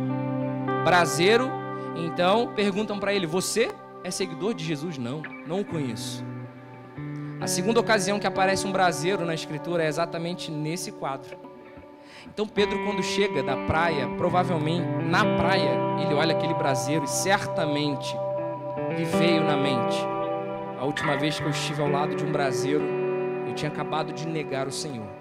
braseiro. 0.84 1.49
Então 1.95 2.54
perguntam 2.54 2.99
para 2.99 3.13
ele: 3.13 3.25
Você 3.25 3.71
é 4.04 4.12
seguidor 4.12 4.54
de 4.54 4.65
Jesus? 4.65 4.97
Não, 4.97 5.21
não 5.47 5.62
o 5.62 5.65
conheço. 5.65 6.23
A 7.39 7.47
segunda 7.47 7.80
ocasião 7.80 8.19
que 8.19 8.27
aparece 8.27 8.67
um 8.67 8.71
braseiro 8.71 9.25
na 9.25 9.34
escritura 9.34 9.84
é 9.84 9.88
exatamente 9.88 10.51
nesse 10.51 10.91
quadro. 10.91 11.38
Então 12.27 12.45
Pedro, 12.45 12.84
quando 12.86 13.01
chega 13.01 13.41
da 13.41 13.56
praia, 13.65 14.08
provavelmente 14.17 14.86
na 15.10 15.23
praia, 15.38 15.71
ele 16.04 16.13
olha 16.13 16.36
aquele 16.36 16.54
braseiro 16.54 17.06
e 17.06 17.10
certamente 17.10 18.13
lhe 18.95 19.06
veio 19.06 19.43
na 19.43 19.56
mente. 19.56 19.97
A 20.77 20.84
última 20.84 21.17
vez 21.17 21.39
que 21.39 21.45
eu 21.45 21.49
estive 21.49 21.82
ao 21.82 21.89
lado 21.89 22.15
de 22.15 22.23
um 22.23 22.32
braseiro, 22.32 22.84
eu 23.47 23.56
tinha 23.56 23.71
acabado 23.71 24.12
de 24.13 24.27
negar 24.27 24.67
o 24.67 24.71
Senhor. 24.71 25.20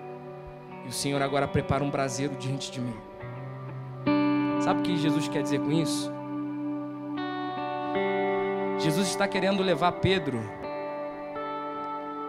O 0.90 0.92
Senhor 0.92 1.22
agora 1.22 1.46
prepara 1.46 1.84
um 1.84 1.88
braseiro 1.88 2.34
diante 2.34 2.68
de 2.68 2.80
mim. 2.80 2.96
Sabe 4.60 4.80
o 4.80 4.82
que 4.82 4.96
Jesus 4.96 5.28
quer 5.28 5.40
dizer 5.40 5.60
com 5.60 5.70
isso? 5.70 6.12
Jesus 8.76 9.06
está 9.06 9.28
querendo 9.28 9.62
levar 9.62 9.92
Pedro 9.92 10.40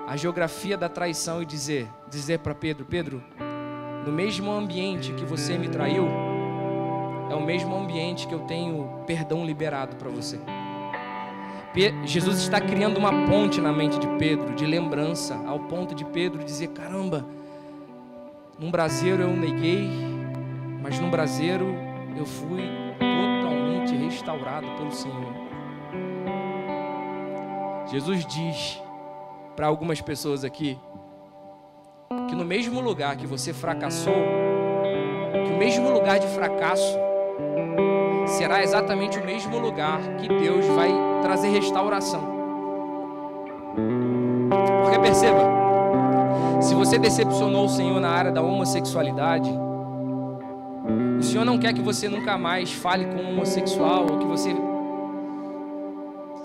a 0.08 0.16
geografia 0.16 0.78
da 0.78 0.88
traição 0.88 1.42
e 1.42 1.46
dizer, 1.46 1.90
dizer 2.08 2.38
para 2.38 2.54
Pedro, 2.54 2.86
Pedro, 2.86 3.24
no 4.06 4.12
mesmo 4.12 4.52
ambiente 4.52 5.12
que 5.14 5.26
você 5.26 5.58
me 5.58 5.68
traiu, 5.68 6.08
é 7.32 7.34
o 7.34 7.44
mesmo 7.44 7.76
ambiente 7.76 8.28
que 8.28 8.34
eu 8.36 8.42
tenho 8.42 9.04
perdão 9.08 9.44
liberado 9.44 9.96
para 9.96 10.10
você. 10.10 10.40
Jesus 12.06 12.38
está 12.38 12.62
criando 12.62 12.98
uma 12.98 13.26
ponte 13.26 13.60
na 13.60 13.74
mente 13.74 13.98
de 13.98 14.08
Pedro, 14.20 14.54
de 14.54 14.68
lembrança, 14.68 15.36
ao 15.48 15.62
ponto 15.62 15.96
de 15.96 16.06
Pedro 16.06 16.44
dizer: 16.44 16.68
caramba, 16.68 17.26
num 18.62 18.70
braseiro 18.70 19.24
eu 19.24 19.36
neguei, 19.36 19.90
mas 20.84 21.00
num 21.00 21.10
braseiro 21.10 21.66
eu 22.16 22.28
fui 22.28 22.62
totalmente 23.00 23.96
restaurado 23.96 24.68
pelo 24.78 24.92
Senhor. 24.92 25.34
Jesus 27.88 28.24
diz 28.28 28.80
para 29.56 29.66
algumas 29.66 30.00
pessoas 30.00 30.44
aqui 30.44 30.78
que 32.30 32.36
no 32.36 32.46
mesmo 32.46 32.80
lugar 32.80 33.16
que 33.16 33.26
você 33.26 33.52
fracassou, 33.52 34.14
que 35.44 35.52
o 35.52 35.58
mesmo 35.58 35.90
lugar 35.90 36.20
de 36.20 36.28
fracasso 36.28 37.00
será 38.28 38.62
exatamente 38.62 39.18
o 39.18 39.26
mesmo 39.26 39.58
lugar 39.58 40.00
que 40.18 40.28
Deus 40.28 40.68
vai 40.68 40.92
trazer 41.24 41.48
restauração. 41.48 42.22
Porque 44.84 45.00
perceba, 45.00 45.61
se 46.72 46.76
você 46.76 46.98
decepcionou 46.98 47.66
o 47.66 47.70
Senhor 47.70 48.00
na 48.00 48.10
área 48.10 48.32
da 48.32 48.42
homossexualidade, 48.42 49.52
o 51.20 51.22
Senhor 51.22 51.44
não 51.44 51.60
quer 51.60 51.74
que 51.74 51.82
você 51.82 52.08
nunca 52.08 52.38
mais 52.38 52.72
fale 52.72 53.08
com 53.08 53.22
um 53.22 53.32
homossexual 53.32 54.06
ou 54.10 54.18
que 54.18 54.26
você 54.26 54.56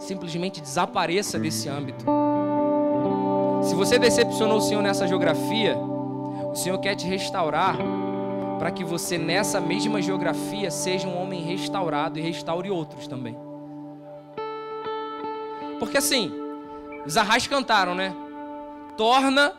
simplesmente 0.00 0.60
desapareça 0.60 1.38
desse 1.38 1.68
âmbito. 1.68 2.04
Se 3.62 3.76
você 3.76 4.00
decepcionou 4.00 4.58
o 4.58 4.60
Senhor 4.60 4.82
nessa 4.82 5.06
geografia, 5.06 5.78
o 5.78 6.56
Senhor 6.56 6.78
quer 6.78 6.96
te 6.96 7.06
restaurar 7.06 7.76
para 8.58 8.72
que 8.72 8.82
você 8.82 9.16
nessa 9.16 9.60
mesma 9.60 10.02
geografia 10.02 10.72
seja 10.72 11.06
um 11.06 11.22
homem 11.22 11.44
restaurado 11.44 12.18
e 12.18 12.22
restaure 12.22 12.68
outros 12.68 13.06
também. 13.06 13.38
Porque 15.78 15.98
assim, 15.98 16.32
os 17.06 17.16
arrais 17.16 17.46
cantaram, 17.46 17.94
né? 17.94 18.12
Torna 18.96 19.52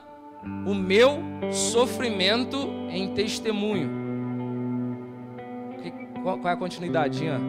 o 0.65 0.73
meu 0.73 1.23
sofrimento 1.51 2.57
em 2.89 3.13
testemunho. 3.13 3.89
Qual 6.23 6.39
é 6.45 6.51
a 6.51 6.57
continuidade, 6.57 7.23
Ian? 7.23 7.39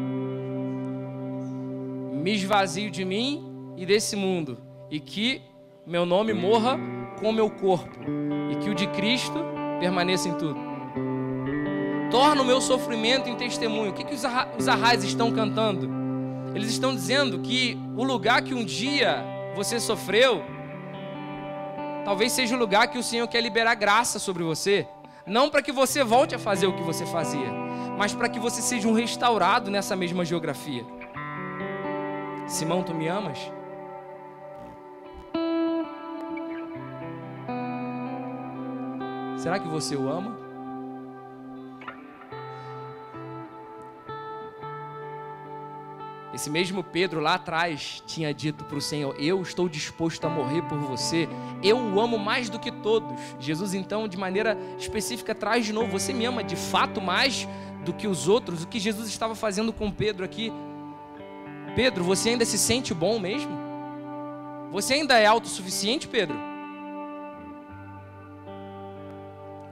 Me 2.14 2.34
esvazio 2.34 2.90
de 2.90 3.04
mim 3.04 3.72
e 3.76 3.84
desse 3.84 4.14
mundo, 4.14 4.58
e 4.90 5.00
que 5.00 5.42
meu 5.86 6.04
nome 6.04 6.32
morra 6.32 6.78
com 7.18 7.32
meu 7.32 7.50
corpo 7.50 7.98
e 8.50 8.56
que 8.56 8.70
o 8.70 8.74
de 8.74 8.86
Cristo 8.88 9.38
permaneça 9.80 10.28
em 10.28 10.34
tudo. 10.34 10.58
Torna 12.10 12.42
o 12.42 12.44
meu 12.44 12.60
sofrimento 12.60 13.28
em 13.28 13.36
testemunho. 13.36 13.90
O 13.90 13.94
que, 13.94 14.04
que 14.04 14.14
os 14.14 14.68
arrais 14.68 15.04
estão 15.04 15.32
cantando? 15.32 15.88
Eles 16.54 16.70
estão 16.70 16.94
dizendo 16.94 17.40
que 17.40 17.78
o 17.96 18.02
lugar 18.02 18.42
que 18.42 18.54
um 18.54 18.64
dia 18.64 19.24
você 19.54 19.78
sofreu, 19.78 20.42
talvez 22.08 22.32
seja 22.32 22.56
o 22.56 22.58
lugar 22.58 22.88
que 22.88 22.96
o 22.96 23.02
Senhor 23.02 23.28
quer 23.28 23.42
liberar 23.42 23.74
graça 23.74 24.18
sobre 24.18 24.42
você. 24.42 24.88
Não 25.26 25.50
para 25.50 25.60
que 25.60 25.70
você 25.70 26.02
volte 26.02 26.34
a 26.34 26.38
fazer 26.38 26.66
o 26.66 26.72
que 26.72 26.82
você 26.82 27.04
fazia, 27.04 27.52
mas 27.98 28.14
para 28.14 28.30
que 28.30 28.38
você 28.38 28.62
seja 28.62 28.88
um 28.88 28.94
restaurado 28.94 29.70
nessa 29.70 29.94
mesma 29.94 30.24
geografia. 30.24 30.86
Simão, 32.46 32.82
tu 32.82 32.94
me 32.94 33.08
amas? 33.08 33.38
Será 39.36 39.58
que 39.58 39.68
você 39.68 39.94
o 39.94 40.08
ama? 40.08 40.47
Esse 46.38 46.50
mesmo 46.50 46.84
Pedro 46.84 47.18
lá 47.18 47.34
atrás 47.34 48.00
tinha 48.06 48.32
dito 48.32 48.64
para 48.64 48.78
o 48.78 48.80
Senhor: 48.80 49.12
Eu 49.18 49.42
estou 49.42 49.68
disposto 49.68 50.24
a 50.24 50.30
morrer 50.30 50.62
por 50.62 50.78
você, 50.78 51.28
eu 51.64 51.76
o 51.76 52.00
amo 52.00 52.16
mais 52.16 52.48
do 52.48 52.60
que 52.60 52.70
todos. 52.70 53.12
Jesus, 53.40 53.74
então, 53.74 54.06
de 54.06 54.16
maneira 54.16 54.56
específica, 54.78 55.34
traz 55.34 55.66
de 55.66 55.72
novo: 55.72 55.90
Você 55.90 56.12
me 56.12 56.24
ama 56.24 56.44
de 56.44 56.54
fato 56.54 57.00
mais 57.00 57.48
do 57.84 57.92
que 57.92 58.06
os 58.06 58.28
outros? 58.28 58.62
O 58.62 58.68
que 58.68 58.78
Jesus 58.78 59.08
estava 59.08 59.34
fazendo 59.34 59.72
com 59.72 59.90
Pedro 59.90 60.24
aqui? 60.24 60.52
Pedro, 61.74 62.04
você 62.04 62.28
ainda 62.28 62.44
se 62.44 62.56
sente 62.56 62.94
bom 62.94 63.18
mesmo? 63.18 63.58
Você 64.70 64.94
ainda 64.94 65.18
é 65.18 65.26
autossuficiente, 65.26 66.06
Pedro? 66.06 66.38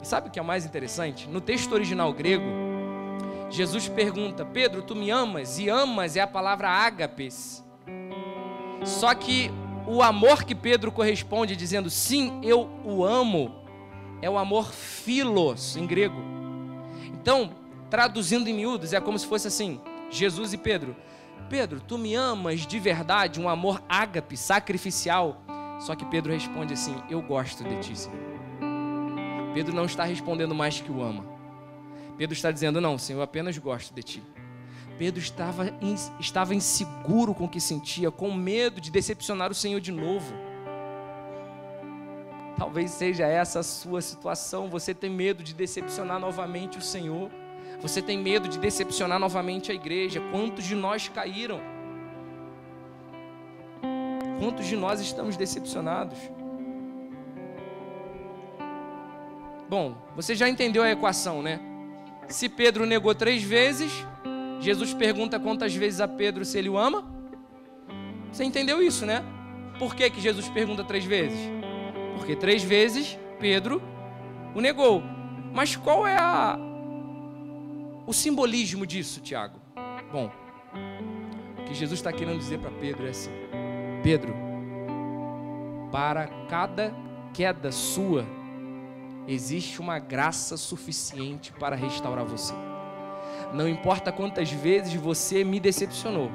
E 0.02 0.04
sabe 0.04 0.30
o 0.30 0.32
que 0.32 0.40
é 0.40 0.42
mais 0.42 0.66
interessante? 0.66 1.28
No 1.28 1.40
texto 1.40 1.70
original 1.70 2.12
grego, 2.12 2.65
Jesus 3.50 3.88
pergunta: 3.88 4.44
Pedro, 4.44 4.82
tu 4.82 4.94
me 4.94 5.10
amas? 5.10 5.58
E 5.58 5.68
amas 5.68 6.16
é 6.16 6.20
a 6.20 6.26
palavra 6.26 6.68
ágapes. 6.68 7.64
Só 8.84 9.14
que 9.14 9.50
o 9.86 10.02
amor 10.02 10.44
que 10.44 10.54
Pedro 10.54 10.90
corresponde 10.90 11.56
dizendo 11.56 11.88
sim, 11.88 12.40
eu 12.42 12.68
o 12.84 13.04
amo, 13.04 13.54
é 14.20 14.28
o 14.28 14.38
amor 14.38 14.72
filos 14.72 15.76
em 15.76 15.86
grego. 15.86 16.20
Então, 17.12 17.50
traduzindo 17.88 18.48
em 18.48 18.54
miúdos, 18.54 18.92
é 18.92 19.00
como 19.00 19.18
se 19.18 19.26
fosse 19.26 19.48
assim: 19.48 19.80
Jesus 20.10 20.52
e 20.52 20.58
Pedro. 20.58 20.96
Pedro, 21.48 21.80
tu 21.80 21.96
me 21.96 22.14
amas 22.14 22.66
de 22.66 22.78
verdade, 22.80 23.40
um 23.40 23.48
amor 23.48 23.80
ágape, 23.88 24.36
sacrificial. 24.36 25.42
Só 25.78 25.94
que 25.94 26.04
Pedro 26.06 26.32
responde 26.32 26.72
assim: 26.72 26.96
Eu 27.08 27.22
gosto 27.22 27.62
de 27.62 27.76
ti, 27.80 27.96
Senhor. 27.96 28.18
Pedro 29.54 29.74
não 29.74 29.84
está 29.84 30.04
respondendo 30.04 30.54
mais 30.54 30.80
que 30.80 30.90
o 30.90 31.02
ama. 31.02 31.35
Pedro 32.16 32.34
está 32.34 32.50
dizendo: 32.50 32.80
Não, 32.80 32.98
Senhor, 32.98 33.18
eu 33.20 33.22
apenas 33.22 33.56
gosto 33.58 33.94
de 33.94 34.02
ti. 34.02 34.22
Pedro 34.98 35.20
estava, 35.20 35.66
estava 36.18 36.54
inseguro 36.54 37.34
com 37.34 37.44
o 37.44 37.48
que 37.48 37.60
sentia, 37.60 38.10
com 38.10 38.32
medo 38.32 38.80
de 38.80 38.90
decepcionar 38.90 39.50
o 39.50 39.54
Senhor 39.54 39.80
de 39.80 39.92
novo. 39.92 40.32
Talvez 42.56 42.90
seja 42.92 43.26
essa 43.26 43.60
a 43.60 43.62
sua 43.62 44.00
situação. 44.00 44.70
Você 44.70 44.94
tem 44.94 45.10
medo 45.10 45.42
de 45.42 45.54
decepcionar 45.54 46.18
novamente 46.18 46.78
o 46.78 46.82
Senhor. 46.82 47.30
Você 47.82 48.00
tem 48.00 48.18
medo 48.18 48.48
de 48.48 48.58
decepcionar 48.58 49.18
novamente 49.18 49.70
a 49.70 49.74
igreja. 49.74 50.22
Quantos 50.32 50.64
de 50.64 50.74
nós 50.74 51.08
caíram? 51.08 51.60
Quantos 54.38 54.66
de 54.66 54.76
nós 54.76 55.00
estamos 55.00 55.36
decepcionados? 55.36 56.18
Bom, 59.68 59.96
você 60.14 60.34
já 60.34 60.48
entendeu 60.48 60.82
a 60.82 60.90
equação, 60.90 61.42
né? 61.42 61.60
Se 62.28 62.48
Pedro 62.48 62.84
negou 62.86 63.14
três 63.14 63.42
vezes, 63.42 63.92
Jesus 64.60 64.92
pergunta 64.92 65.38
quantas 65.38 65.74
vezes 65.74 66.00
a 66.00 66.08
Pedro 66.08 66.44
se 66.44 66.58
ele 66.58 66.68
o 66.68 66.76
ama. 66.76 67.04
Você 68.32 68.44
entendeu 68.44 68.82
isso, 68.82 69.06
né? 69.06 69.24
Por 69.78 69.94
que, 69.94 70.10
que 70.10 70.20
Jesus 70.20 70.48
pergunta 70.48 70.82
três 70.82 71.04
vezes? 71.04 71.38
Porque 72.16 72.34
três 72.34 72.62
vezes 72.62 73.18
Pedro 73.38 73.80
o 74.54 74.60
negou. 74.60 75.02
Mas 75.52 75.76
qual 75.76 76.06
é 76.06 76.16
a, 76.16 76.58
o 78.06 78.12
simbolismo 78.12 78.86
disso, 78.86 79.20
Tiago? 79.20 79.58
Bom, 80.12 80.30
o 81.58 81.64
que 81.64 81.74
Jesus 81.74 81.98
está 81.98 82.12
querendo 82.12 82.38
dizer 82.38 82.58
para 82.58 82.70
Pedro 82.70 83.06
é 83.06 83.10
assim: 83.10 83.30
Pedro, 84.02 84.34
para 85.92 86.26
cada 86.48 86.94
queda 87.32 87.70
sua, 87.70 88.26
existe 89.26 89.80
uma 89.80 89.98
graça 89.98 90.56
suficiente 90.56 91.52
para 91.52 91.74
restaurar 91.74 92.24
você. 92.24 92.54
Não 93.52 93.68
importa 93.68 94.12
quantas 94.12 94.50
vezes 94.50 94.94
você 94.94 95.44
me 95.44 95.58
decepcionou, 95.58 96.30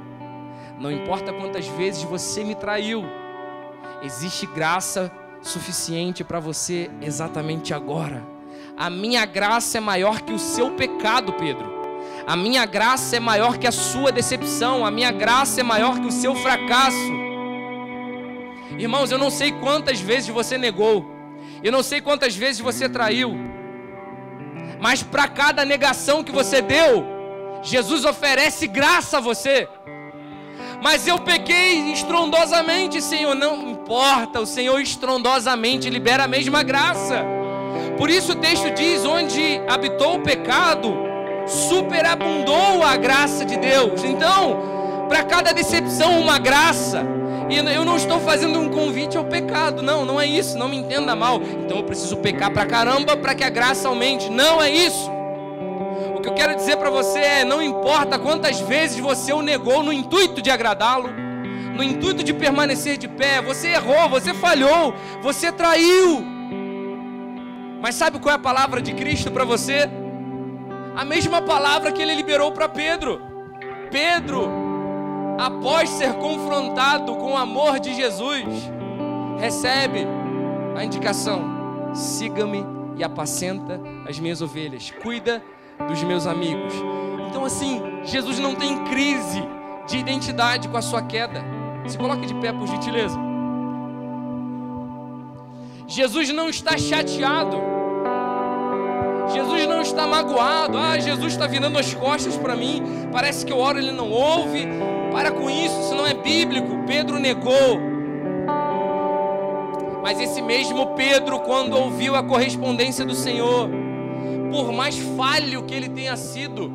não 0.79 0.91
importa 0.91 1.31
quantas 1.31 1.67
vezes 1.67 2.03
você 2.03 2.43
me 2.43 2.55
traiu, 2.55 3.03
existe 4.01 4.45
graça 4.45 5.11
suficiente 5.41 6.23
para 6.23 6.39
você 6.39 6.89
exatamente 7.01 7.73
agora. 7.73 8.25
A 8.77 8.89
minha 8.89 9.25
graça 9.25 9.77
é 9.77 9.81
maior 9.81 10.21
que 10.21 10.33
o 10.33 10.39
seu 10.39 10.71
pecado, 10.71 11.33
Pedro. 11.33 11.81
A 12.25 12.35
minha 12.35 12.65
graça 12.65 13.17
é 13.17 13.19
maior 13.19 13.57
que 13.57 13.67
a 13.67 13.71
sua 13.71 14.11
decepção, 14.11 14.85
a 14.85 14.91
minha 14.91 15.11
graça 15.11 15.59
é 15.59 15.63
maior 15.63 15.99
que 15.99 16.07
o 16.07 16.11
seu 16.11 16.35
fracasso. 16.35 17.11
Irmãos, 18.77 19.11
eu 19.11 19.17
não 19.17 19.29
sei 19.29 19.51
quantas 19.51 19.99
vezes 19.99 20.29
você 20.29 20.57
negou, 20.57 21.20
eu 21.63 21.71
não 21.71 21.83
sei 21.83 22.01
quantas 22.01 22.35
vezes 22.35 22.61
você 22.61 22.89
traiu, 22.89 23.35
mas 24.79 25.03
para 25.03 25.27
cada 25.27 25.63
negação 25.63 26.23
que 26.23 26.31
você 26.31 26.61
deu, 26.61 27.05
Jesus 27.61 28.03
oferece 28.05 28.67
graça 28.67 29.17
a 29.17 29.21
você. 29.21 29.67
Mas 30.81 31.07
eu 31.07 31.19
pequei 31.19 31.91
estrondosamente, 31.91 32.99
Senhor. 33.01 33.35
Não 33.35 33.69
importa, 33.69 34.41
o 34.41 34.45
Senhor 34.47 34.81
estrondosamente 34.81 35.87
libera 35.87 36.23
a 36.23 36.27
mesma 36.27 36.63
graça. 36.63 37.23
Por 37.97 38.09
isso 38.09 38.31
o 38.31 38.35
texto 38.35 38.71
diz: 38.71 39.05
onde 39.05 39.61
habitou 39.67 40.15
o 40.15 40.23
pecado, 40.23 40.97
superabundou 41.45 42.83
a 42.83 42.97
graça 42.97 43.45
de 43.45 43.57
Deus. 43.57 44.03
Então, 44.03 45.05
para 45.07 45.23
cada 45.23 45.51
decepção, 45.53 46.19
uma 46.19 46.39
graça. 46.39 47.20
E 47.51 47.57
eu 47.57 47.83
não 47.83 47.97
estou 47.97 48.17
fazendo 48.21 48.57
um 48.57 48.69
convite 48.69 49.17
ao 49.17 49.25
pecado, 49.25 49.81
não, 49.81 50.05
não 50.05 50.21
é 50.21 50.25
isso, 50.25 50.57
não 50.57 50.69
me 50.69 50.77
entenda 50.77 51.13
mal. 51.13 51.41
Então 51.43 51.75
eu 51.75 51.83
preciso 51.83 52.15
pecar 52.15 52.49
pra 52.49 52.65
caramba 52.65 53.17
para 53.17 53.35
que 53.35 53.43
a 53.43 53.49
graça 53.49 53.89
aumente. 53.89 54.29
Não 54.29 54.61
é 54.61 54.69
isso. 54.69 55.11
O 56.15 56.21
que 56.21 56.29
eu 56.29 56.33
quero 56.33 56.55
dizer 56.55 56.77
para 56.77 56.89
você 56.89 57.19
é: 57.19 57.43
não 57.43 57.61
importa 57.61 58.17
quantas 58.17 58.61
vezes 58.61 58.97
você 58.99 59.33
o 59.33 59.41
negou 59.41 59.83
no 59.83 59.91
intuito 59.91 60.41
de 60.41 60.49
agradá-lo, 60.49 61.09
no 61.75 61.83
intuito 61.83 62.23
de 62.23 62.33
permanecer 62.33 62.95
de 62.95 63.09
pé, 63.09 63.41
você 63.41 63.73
errou, 63.73 64.07
você 64.07 64.33
falhou, 64.33 64.93
você 65.21 65.51
traiu. 65.51 66.23
Mas 67.81 67.95
sabe 67.95 68.17
qual 68.17 68.31
é 68.31 68.35
a 68.35 68.39
palavra 68.39 68.81
de 68.81 68.93
Cristo 68.93 69.29
para 69.29 69.43
você? 69.43 69.89
A 70.95 71.03
mesma 71.03 71.41
palavra 71.41 71.91
que 71.91 72.01
ele 72.01 72.15
liberou 72.15 72.53
para 72.53 72.69
Pedro. 72.69 73.21
Pedro, 73.91 74.60
após 75.37 75.89
ser 75.89 76.13
confrontado 76.15 77.15
com 77.15 77.33
o 77.33 77.37
amor 77.37 77.79
de 77.79 77.93
Jesus, 77.93 78.45
recebe 79.39 80.05
a 80.75 80.83
indicação: 80.83 81.41
siga-me 81.93 82.65
e 82.95 83.03
apacenta 83.03 83.81
as 84.07 84.19
minhas 84.19 84.41
ovelhas, 84.41 84.91
cuida 85.01 85.43
dos 85.87 86.03
meus 86.03 86.27
amigos. 86.27 86.73
Então, 87.29 87.45
assim, 87.45 87.81
Jesus 88.03 88.39
não 88.39 88.55
tem 88.55 88.83
crise 88.85 89.41
de 89.87 89.97
identidade 89.97 90.67
com 90.67 90.77
a 90.77 90.81
sua 90.81 91.01
queda. 91.01 91.43
Se 91.87 91.97
coloque 91.97 92.25
de 92.25 92.35
pé, 92.35 92.51
por 92.51 92.67
gentileza. 92.67 93.17
Jesus 95.87 96.29
não 96.29 96.49
está 96.49 96.77
chateado. 96.77 97.57
Jesus 99.33 99.67
não 99.67 99.81
está 99.81 100.05
magoado. 100.05 100.77
Ah, 100.77 100.99
Jesus 100.99 101.33
está 101.33 101.47
virando 101.47 101.77
as 101.77 101.93
costas 101.93 102.37
para 102.37 102.55
mim. 102.55 102.83
Parece 103.11 103.45
que 103.45 103.51
eu 103.51 103.57
oro, 103.57 103.79
ele 103.79 103.91
não 103.91 104.09
ouve. 104.09 104.67
Para 105.11 105.31
com 105.31 105.49
isso, 105.49 105.79
isso 105.79 105.95
não 105.95 106.05
é 106.05 106.13
bíblico. 106.13 106.85
Pedro 106.87 107.19
negou. 107.19 107.79
Mas 110.01 110.19
esse 110.19 110.41
mesmo 110.41 110.95
Pedro, 110.95 111.39
quando 111.39 111.77
ouviu 111.77 112.15
a 112.15 112.23
correspondência 112.23 113.05
do 113.05 113.13
Senhor, 113.13 113.69
por 114.51 114.71
mais 114.71 114.97
falho 115.17 115.63
que 115.63 115.73
ele 115.73 115.89
tenha 115.89 116.17
sido, 116.17 116.71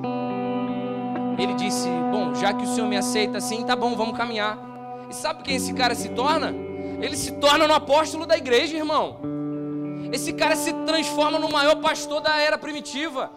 ele 1.39 1.55
disse: 1.55 1.89
Bom, 2.11 2.35
já 2.35 2.53
que 2.53 2.65
o 2.65 2.67
Senhor 2.67 2.89
me 2.89 2.97
aceita 2.97 3.39
assim, 3.39 3.65
tá 3.65 3.75
bom, 3.75 3.95
vamos 3.97 4.17
caminhar. 4.17 4.59
E 5.11 5.15
sabe 5.15 5.43
quem 5.43 5.57
esse 5.57 5.73
cara 5.75 5.95
se 5.95 6.09
torna? 6.11 6.55
Ele 7.01 7.17
se 7.17 7.33
torna 7.33 7.67
no 7.67 7.75
apóstolo 7.75 8.27
da 8.27 8.37
igreja, 8.37 8.77
irmão. 8.77 9.19
Esse 10.13 10.33
cara 10.33 10.57
se 10.57 10.73
transforma 10.73 11.39
no 11.39 11.51
maior 11.51 11.77
pastor 11.77 12.21
da 12.21 12.41
era 12.41 12.57
primitiva. 12.57 13.31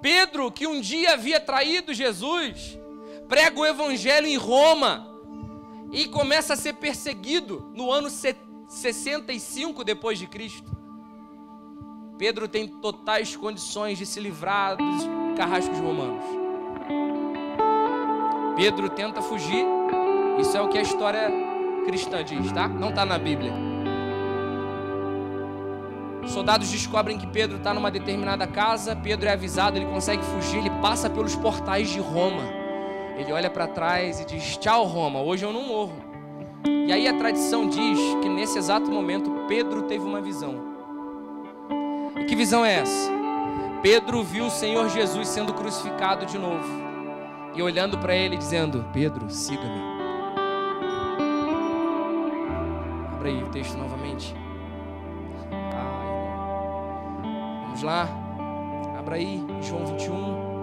Pedro, 0.00 0.52
que 0.52 0.66
um 0.66 0.80
dia 0.80 1.14
havia 1.14 1.40
traído 1.40 1.92
Jesus, 1.92 2.78
prega 3.28 3.58
o 3.58 3.66
evangelho 3.66 4.26
em 4.26 4.36
Roma 4.36 5.06
e 5.92 6.06
começa 6.08 6.54
a 6.54 6.56
ser 6.56 6.74
perseguido 6.74 7.70
no 7.74 7.90
ano 7.90 8.08
65 8.10 9.84
depois 9.84 10.18
de 10.18 10.26
Cristo. 10.26 10.76
Pedro 12.18 12.48
tem 12.48 12.66
totais 12.66 13.36
condições 13.36 13.98
de 13.98 14.06
se 14.06 14.18
livrar 14.20 14.76
dos 14.76 15.02
carrascos 15.36 15.78
romanos. 15.78 16.24
Pedro 18.56 18.88
tenta 18.88 19.20
fugir. 19.20 19.66
Isso 20.40 20.56
é 20.56 20.60
o 20.60 20.68
que 20.68 20.78
a 20.78 20.82
história 20.82 21.30
cristã 21.84 22.24
diz, 22.24 22.50
tá? 22.52 22.68
Não 22.68 22.88
está 22.88 23.04
na 23.04 23.18
Bíblia. 23.18 23.52
Soldados 26.26 26.70
descobrem 26.70 27.18
que 27.18 27.26
Pedro 27.26 27.58
está 27.58 27.72
numa 27.72 27.90
determinada 27.90 28.46
casa. 28.46 28.96
Pedro 28.96 29.28
é 29.28 29.32
avisado, 29.32 29.76
ele 29.76 29.86
consegue 29.86 30.22
fugir, 30.24 30.58
ele 30.58 30.70
passa 30.80 31.08
pelos 31.08 31.36
portais 31.36 31.90
de 31.90 32.00
Roma 32.00 32.65
ele 33.16 33.32
olha 33.32 33.50
para 33.50 33.66
trás 33.66 34.20
e 34.20 34.24
diz: 34.24 34.56
Tchau, 34.56 34.84
Roma, 34.84 35.20
hoje 35.20 35.44
eu 35.44 35.52
não 35.52 35.62
morro. 35.62 35.94
E 36.86 36.92
aí 36.92 37.08
a 37.08 37.16
tradição 37.16 37.68
diz 37.68 37.98
que 38.22 38.28
nesse 38.28 38.58
exato 38.58 38.90
momento 38.90 39.30
Pedro 39.48 39.82
teve 39.82 40.04
uma 40.04 40.20
visão. 40.20 40.54
E 42.20 42.24
que 42.24 42.36
visão 42.36 42.64
é 42.64 42.74
essa? 42.74 43.10
Pedro 43.82 44.22
viu 44.22 44.46
o 44.46 44.50
Senhor 44.50 44.88
Jesus 44.88 45.28
sendo 45.28 45.54
crucificado 45.54 46.26
de 46.26 46.38
novo. 46.38 46.86
e 47.54 47.62
olhando 47.62 47.98
para 47.98 48.14
ele 48.14 48.36
dizendo: 48.36 48.84
Pedro, 48.92 49.30
siga-me. 49.30 49.80
Abra 53.14 53.28
aí 53.28 53.42
o 53.42 53.48
texto 53.48 53.76
novamente. 53.78 54.34
Vamos 57.64 57.82
lá. 57.82 58.08
Abra 58.98 59.16
aí, 59.16 59.44
João 59.62 59.86
21. 59.86 60.55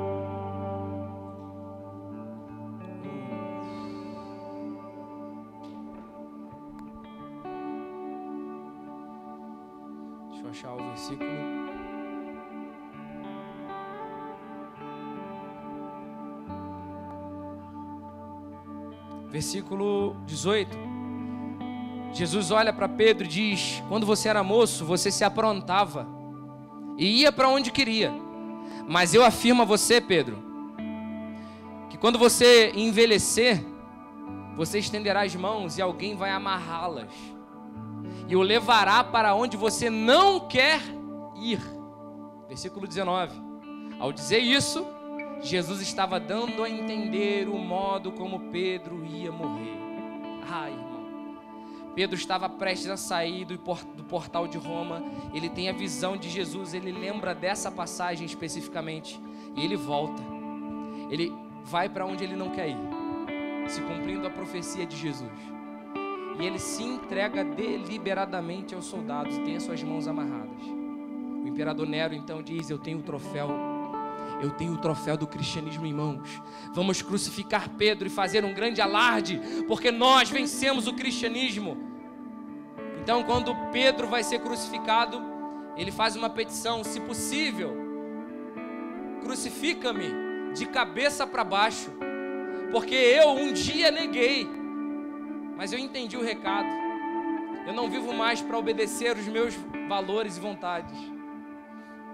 Versículo 19.34 20.16
18. 20.28 20.78
Jesus 22.12 22.52
olha 22.52 22.72
para 22.72 22.88
Pedro 22.88 23.26
e 23.26 23.28
diz: 23.28 23.82
Quando 23.90 24.06
você 24.06 24.30
era 24.30 24.44
moço, 24.44 24.86
você 24.86 25.10
se 25.10 25.24
aprontava 25.24 26.08
e 27.00 27.22
ia 27.22 27.32
para 27.32 27.50
onde 27.50 27.72
queria. 27.72 28.14
Mas 28.88 29.16
eu 29.16 29.26
afirmo 29.26 29.64
a 29.64 29.66
você, 29.66 30.00
Pedro, 30.00 30.38
que 31.90 31.98
quando 31.98 32.20
você 32.20 32.72
envelhecer, 32.76 33.66
você 34.56 34.78
estenderá 34.78 35.24
as 35.24 35.36
mãos 35.36 35.80
e 35.80 35.82
alguém 35.82 36.16
vai 36.16 36.30
amarrá-las 36.30 37.12
e 38.28 38.36
o 38.36 38.42
levará 38.44 39.04
para 39.04 39.34
onde 39.34 39.58
você 39.58 39.90
não 39.90 40.42
quer 40.42 40.80
ir. 41.42 41.60
Versículo 42.48 42.86
19. 42.86 43.34
Ao 44.00 44.12
dizer 44.12 44.38
isso, 44.38 44.86
Jesus 45.44 45.82
estava 45.82 46.20
dando 46.20 46.64
a 46.64 46.70
entender 46.70 47.50
o 47.50 47.58
modo 47.58 48.12
como 48.14 48.50
Pedro 48.52 49.06
ia 49.06 49.32
morrer. 49.32 49.78
Ai, 50.50 50.74
Pedro 51.94 52.16
estava 52.16 52.50
prestes 52.50 52.90
a 52.90 52.98
sair 52.98 53.46
do 53.46 53.60
portal 54.06 54.48
de 54.48 54.58
Roma. 54.58 55.04
Ele 55.34 55.50
tem 55.50 55.70
a 55.70 55.74
visão 55.74 56.18
de 56.18 56.30
Jesus, 56.30 56.74
ele 56.74 56.92
lembra 56.92 57.36
dessa 57.36 57.70
passagem 57.70 58.26
especificamente. 58.26 59.20
E 59.56 59.64
ele 59.64 59.76
volta. 59.76 60.22
Ele 61.12 61.32
vai 61.64 61.88
para 61.90 62.06
onde 62.06 62.24
ele 62.24 62.36
não 62.36 62.50
quer 62.50 62.70
ir, 62.70 63.70
se 63.70 63.82
cumprindo 63.82 64.26
a 64.26 64.30
profecia 64.30 64.86
de 64.86 64.98
Jesus. 64.98 65.32
E 66.40 66.46
ele 66.46 66.58
se 66.58 66.82
entrega 66.82 67.44
deliberadamente 67.44 68.74
aos 68.74 68.86
soldados 68.86 69.38
tem 69.40 69.56
as 69.56 69.64
suas 69.64 69.84
mãos 69.84 70.08
amarradas. 70.08 70.64
O 70.64 71.48
imperador 71.48 71.88
Nero 71.88 72.16
então 72.16 72.42
diz: 72.42 72.70
Eu 72.70 72.80
tenho 72.80 73.00
o 73.00 73.04
troféu 73.04 73.73
eu 74.44 74.52
tenho 74.52 74.74
o 74.74 74.78
troféu 74.78 75.16
do 75.16 75.26
cristianismo 75.26 75.86
em 75.86 75.94
mãos. 75.94 76.42
Vamos 76.74 77.02
crucificar 77.02 77.70
Pedro 77.70 78.08
e 78.08 78.10
fazer 78.10 78.44
um 78.44 78.54
grande 78.54 78.82
alarde, 78.82 79.40
porque 79.68 79.90
nós 79.90 80.30
vencemos 80.30 80.86
o 80.86 80.94
cristianismo. 80.94 81.78
Então, 83.02 83.24
quando 83.24 83.56
Pedro 83.72 84.08
vai 84.08 84.22
ser 84.22 84.40
crucificado, 84.40 85.22
ele 85.78 85.92
faz 85.92 86.18
uma 86.18 86.30
petição: 86.30 86.84
se 86.84 87.00
possível, 87.00 87.74
crucifica-me 89.22 90.54
de 90.54 90.66
cabeça 90.66 91.26
para 91.26 91.46
baixo, 91.46 91.90
porque 92.70 92.96
eu 92.96 93.30
um 93.30 93.54
dia 93.54 93.90
neguei, 93.92 94.46
mas 95.56 95.72
eu 95.72 95.80
entendi 95.80 96.18
o 96.18 96.24
recado. 96.24 96.68
Eu 97.66 97.74
não 97.74 97.90
vivo 97.90 98.14
mais 98.14 98.42
para 98.42 98.58
obedecer 98.58 99.16
os 99.16 99.26
meus 99.26 99.56
valores 99.88 100.36
e 100.36 100.40
vontades. 100.42 101.13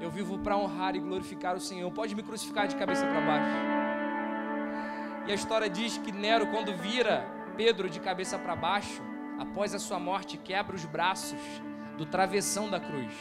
Eu 0.01 0.09
vivo 0.09 0.39
para 0.39 0.57
honrar 0.57 0.95
e 0.95 0.99
glorificar 0.99 1.55
o 1.55 1.59
Senhor. 1.59 1.91
Pode 1.91 2.15
me 2.15 2.23
crucificar 2.23 2.67
de 2.67 2.75
cabeça 2.75 3.05
para 3.05 3.19
baixo. 3.19 3.79
E 5.27 5.31
a 5.31 5.35
história 5.35 5.69
diz 5.69 5.97
que 5.97 6.11
Nero, 6.11 6.47
quando 6.47 6.73
vira 6.73 7.27
Pedro 7.57 7.89
de 7.89 7.99
cabeça 7.99 8.39
para 8.39 8.55
baixo, 8.55 9.01
após 9.37 9.75
a 9.75 9.79
sua 9.79 9.99
morte, 9.99 10.37
quebra 10.37 10.75
os 10.75 10.85
braços 10.85 11.39
do 11.97 12.05
travessão 12.05 12.69
da 12.69 12.79
cruz, 12.79 13.11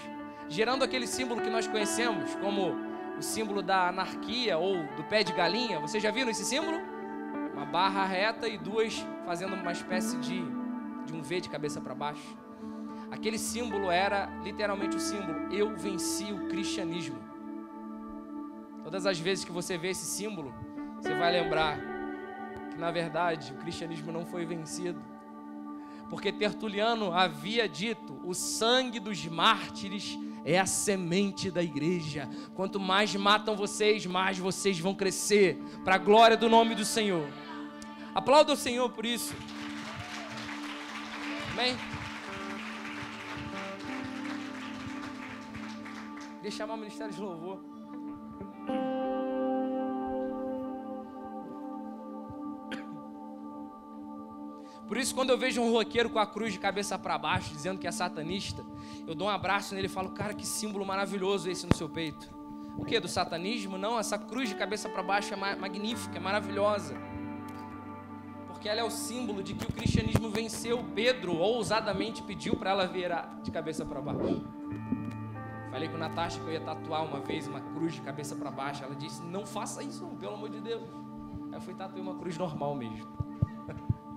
gerando 0.49 0.85
aquele 0.85 1.07
símbolo 1.07 1.41
que 1.41 1.51
nós 1.51 1.67
conhecemos 1.67 2.37
como 2.37 2.77
o 3.19 3.23
símbolo 3.23 3.61
da 3.61 3.89
anarquia 3.89 4.57
ou 4.57 4.77
do 4.97 5.03
pé 5.05 5.25
de 5.25 5.33
galinha. 5.33 5.81
Vocês 5.81 6.01
já 6.01 6.13
viram 6.13 6.31
esse 6.31 6.45
símbolo? 6.45 6.79
Uma 7.53 7.67
barra 7.67 8.05
reta 8.05 8.49
e 8.49 8.57
duas 8.57 9.05
fazendo 9.27 9.57
uma 9.57 9.73
espécie 9.73 10.17
de, 10.19 10.41
de 11.05 11.13
um 11.13 11.21
V 11.21 11.41
de 11.41 11.49
cabeça 11.49 11.81
para 11.81 11.95
baixo. 11.95 12.39
Aquele 13.19 13.37
símbolo 13.37 13.91
era 13.91 14.31
literalmente 14.45 14.97
o 14.97 15.01
símbolo: 15.01 15.53
eu 15.53 15.77
venci 15.77 16.33
o 16.33 16.47
cristianismo. 16.47 17.19
Todas 18.85 19.07
as 19.07 19.19
vezes 19.19 19.45
que 19.45 19.51
você 19.51 19.77
vê 19.77 19.89
esse 19.91 20.07
símbolo, 20.07 20.55
você 20.97 21.13
vai 21.19 21.33
lembrar 21.33 21.81
que 22.71 22.79
na 22.79 22.93
verdade 22.93 23.53
o 23.53 23.57
cristianismo 23.57 24.13
não 24.13 24.25
foi 24.25 24.47
vencido. 24.47 25.03
Porque 26.09 26.31
Tertuliano 26.31 27.13
havia 27.13 27.69
dito: 27.69 28.21
o 28.25 28.35
sangue 28.35 29.01
dos 29.01 29.27
mártires 29.27 30.17
é 30.45 30.57
a 30.57 30.65
semente 30.65 31.51
da 31.51 31.61
igreja. 31.61 32.29
Quanto 32.55 32.79
mais 32.79 33.17
matam 33.17 33.57
vocês, 33.57 34.07
mais 34.07 34.39
vocês 34.39 34.79
vão 34.79 34.95
crescer 34.95 35.61
para 35.85 35.97
a 35.97 35.99
glória 35.99 36.37
do 36.37 36.49
nome 36.49 36.77
do 36.77 36.85
Senhor. 36.85 37.29
Aplauda 38.15 38.53
o 38.53 38.57
Senhor 38.57 38.89
por 38.91 39.05
isso. 39.05 39.35
Amém? 41.53 41.77
Deixa 46.49 46.65
chamar 46.65 46.75
o 46.75 46.77
ministério 46.79 47.13
de 47.13 47.21
louvor. 47.21 47.61
Por 54.87 54.97
isso, 54.97 55.15
quando 55.15 55.29
eu 55.29 55.37
vejo 55.37 55.61
um 55.61 55.71
roqueiro 55.71 56.09
com 56.09 56.19
a 56.19 56.27
cruz 56.27 56.55
de 56.55 56.59
cabeça 56.59 56.99
para 56.99 57.19
baixo, 57.19 57.51
dizendo 57.53 57.79
que 57.79 57.87
é 57.87 57.93
satanista, 57.93 58.65
eu 59.07 59.15
dou 59.15 59.29
um 59.29 59.31
abraço 59.31 59.75
nele 59.75 59.89
e 59.89 59.91
falo: 59.91 60.09
Cara, 60.13 60.33
que 60.33 60.47
símbolo 60.47 60.87
maravilhoso 60.87 61.51
esse 61.51 61.67
no 61.67 61.77
seu 61.77 61.87
peito. 61.87 62.35
O 62.79 62.85
que? 62.87 62.99
Do 62.99 63.09
satanismo? 63.09 63.77
Não, 63.77 63.99
essa 63.99 64.19
cruz 64.19 64.49
de 64.49 64.55
cabeça 64.55 64.89
para 64.89 65.03
baixo 65.03 65.35
é 65.35 65.37
magnífica, 65.37 66.17
é 66.17 66.21
maravilhosa. 66.21 66.97
Porque 68.47 68.71
ela 68.71 68.81
é 68.81 68.85
o 68.85 68.91
símbolo 68.91 69.43
de 69.43 69.53
que 69.53 69.67
o 69.67 69.73
cristianismo 69.75 70.31
venceu. 70.31 70.83
Pedro 70.95 71.37
ousadamente 71.37 72.23
pediu 72.23 72.57
para 72.57 72.71
ela 72.71 72.87
virar 72.87 73.39
de 73.43 73.51
cabeça 73.51 73.85
para 73.85 74.01
baixo. 74.01 74.43
Falei 75.79 75.91
com 75.91 75.97
Natasha 75.97 76.41
que 76.41 76.45
eu 76.45 76.53
ia 76.53 76.61
tatuar 76.61 77.05
uma 77.05 77.21
vez 77.21 77.47
uma 77.47 77.61
cruz 77.61 77.95
de 77.95 78.01
cabeça 78.01 78.35
para 78.35 78.51
baixo. 78.51 78.83
Ela 78.83 78.97
disse: 78.97 79.23
Não 79.23 79.47
faça 79.47 79.81
isso, 79.81 80.05
pelo 80.19 80.35
amor 80.35 80.51
de 80.51 80.61
Deus. 80.61 80.83
Aí 81.53 81.55
eu 81.55 81.61
fui 81.61 81.73
tatuar 81.73 82.03
uma 82.03 82.17
cruz 82.17 82.37
normal 82.37 82.75
mesmo. 82.75 83.07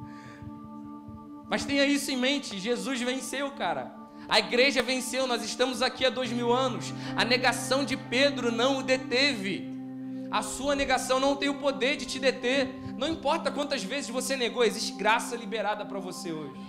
Mas 1.48 1.64
tenha 1.64 1.86
isso 1.86 2.10
em 2.10 2.18
mente: 2.18 2.58
Jesus 2.58 3.00
venceu, 3.00 3.52
cara. 3.52 3.96
A 4.28 4.40
igreja 4.40 4.82
venceu, 4.82 5.28
nós 5.28 5.44
estamos 5.44 5.84
aqui 5.84 6.04
há 6.04 6.10
dois 6.10 6.32
mil 6.32 6.52
anos. 6.52 6.92
A 7.16 7.24
negação 7.24 7.86
de 7.86 7.96
Pedro 7.96 8.52
não 8.52 8.80
o 8.80 8.82
deteve. 8.82 9.70
A 10.32 10.42
sua 10.42 10.74
negação 10.74 11.20
não 11.20 11.36
tem 11.36 11.50
o 11.50 11.60
poder 11.60 11.96
de 11.96 12.08
te 12.08 12.18
deter. 12.18 12.74
Não 12.98 13.08
importa 13.08 13.52
quantas 13.52 13.84
vezes 13.84 14.10
você 14.10 14.36
negou, 14.36 14.64
existe 14.64 14.94
graça 14.94 15.36
liberada 15.36 15.86
para 15.86 16.00
você 16.00 16.32
hoje. 16.32 16.60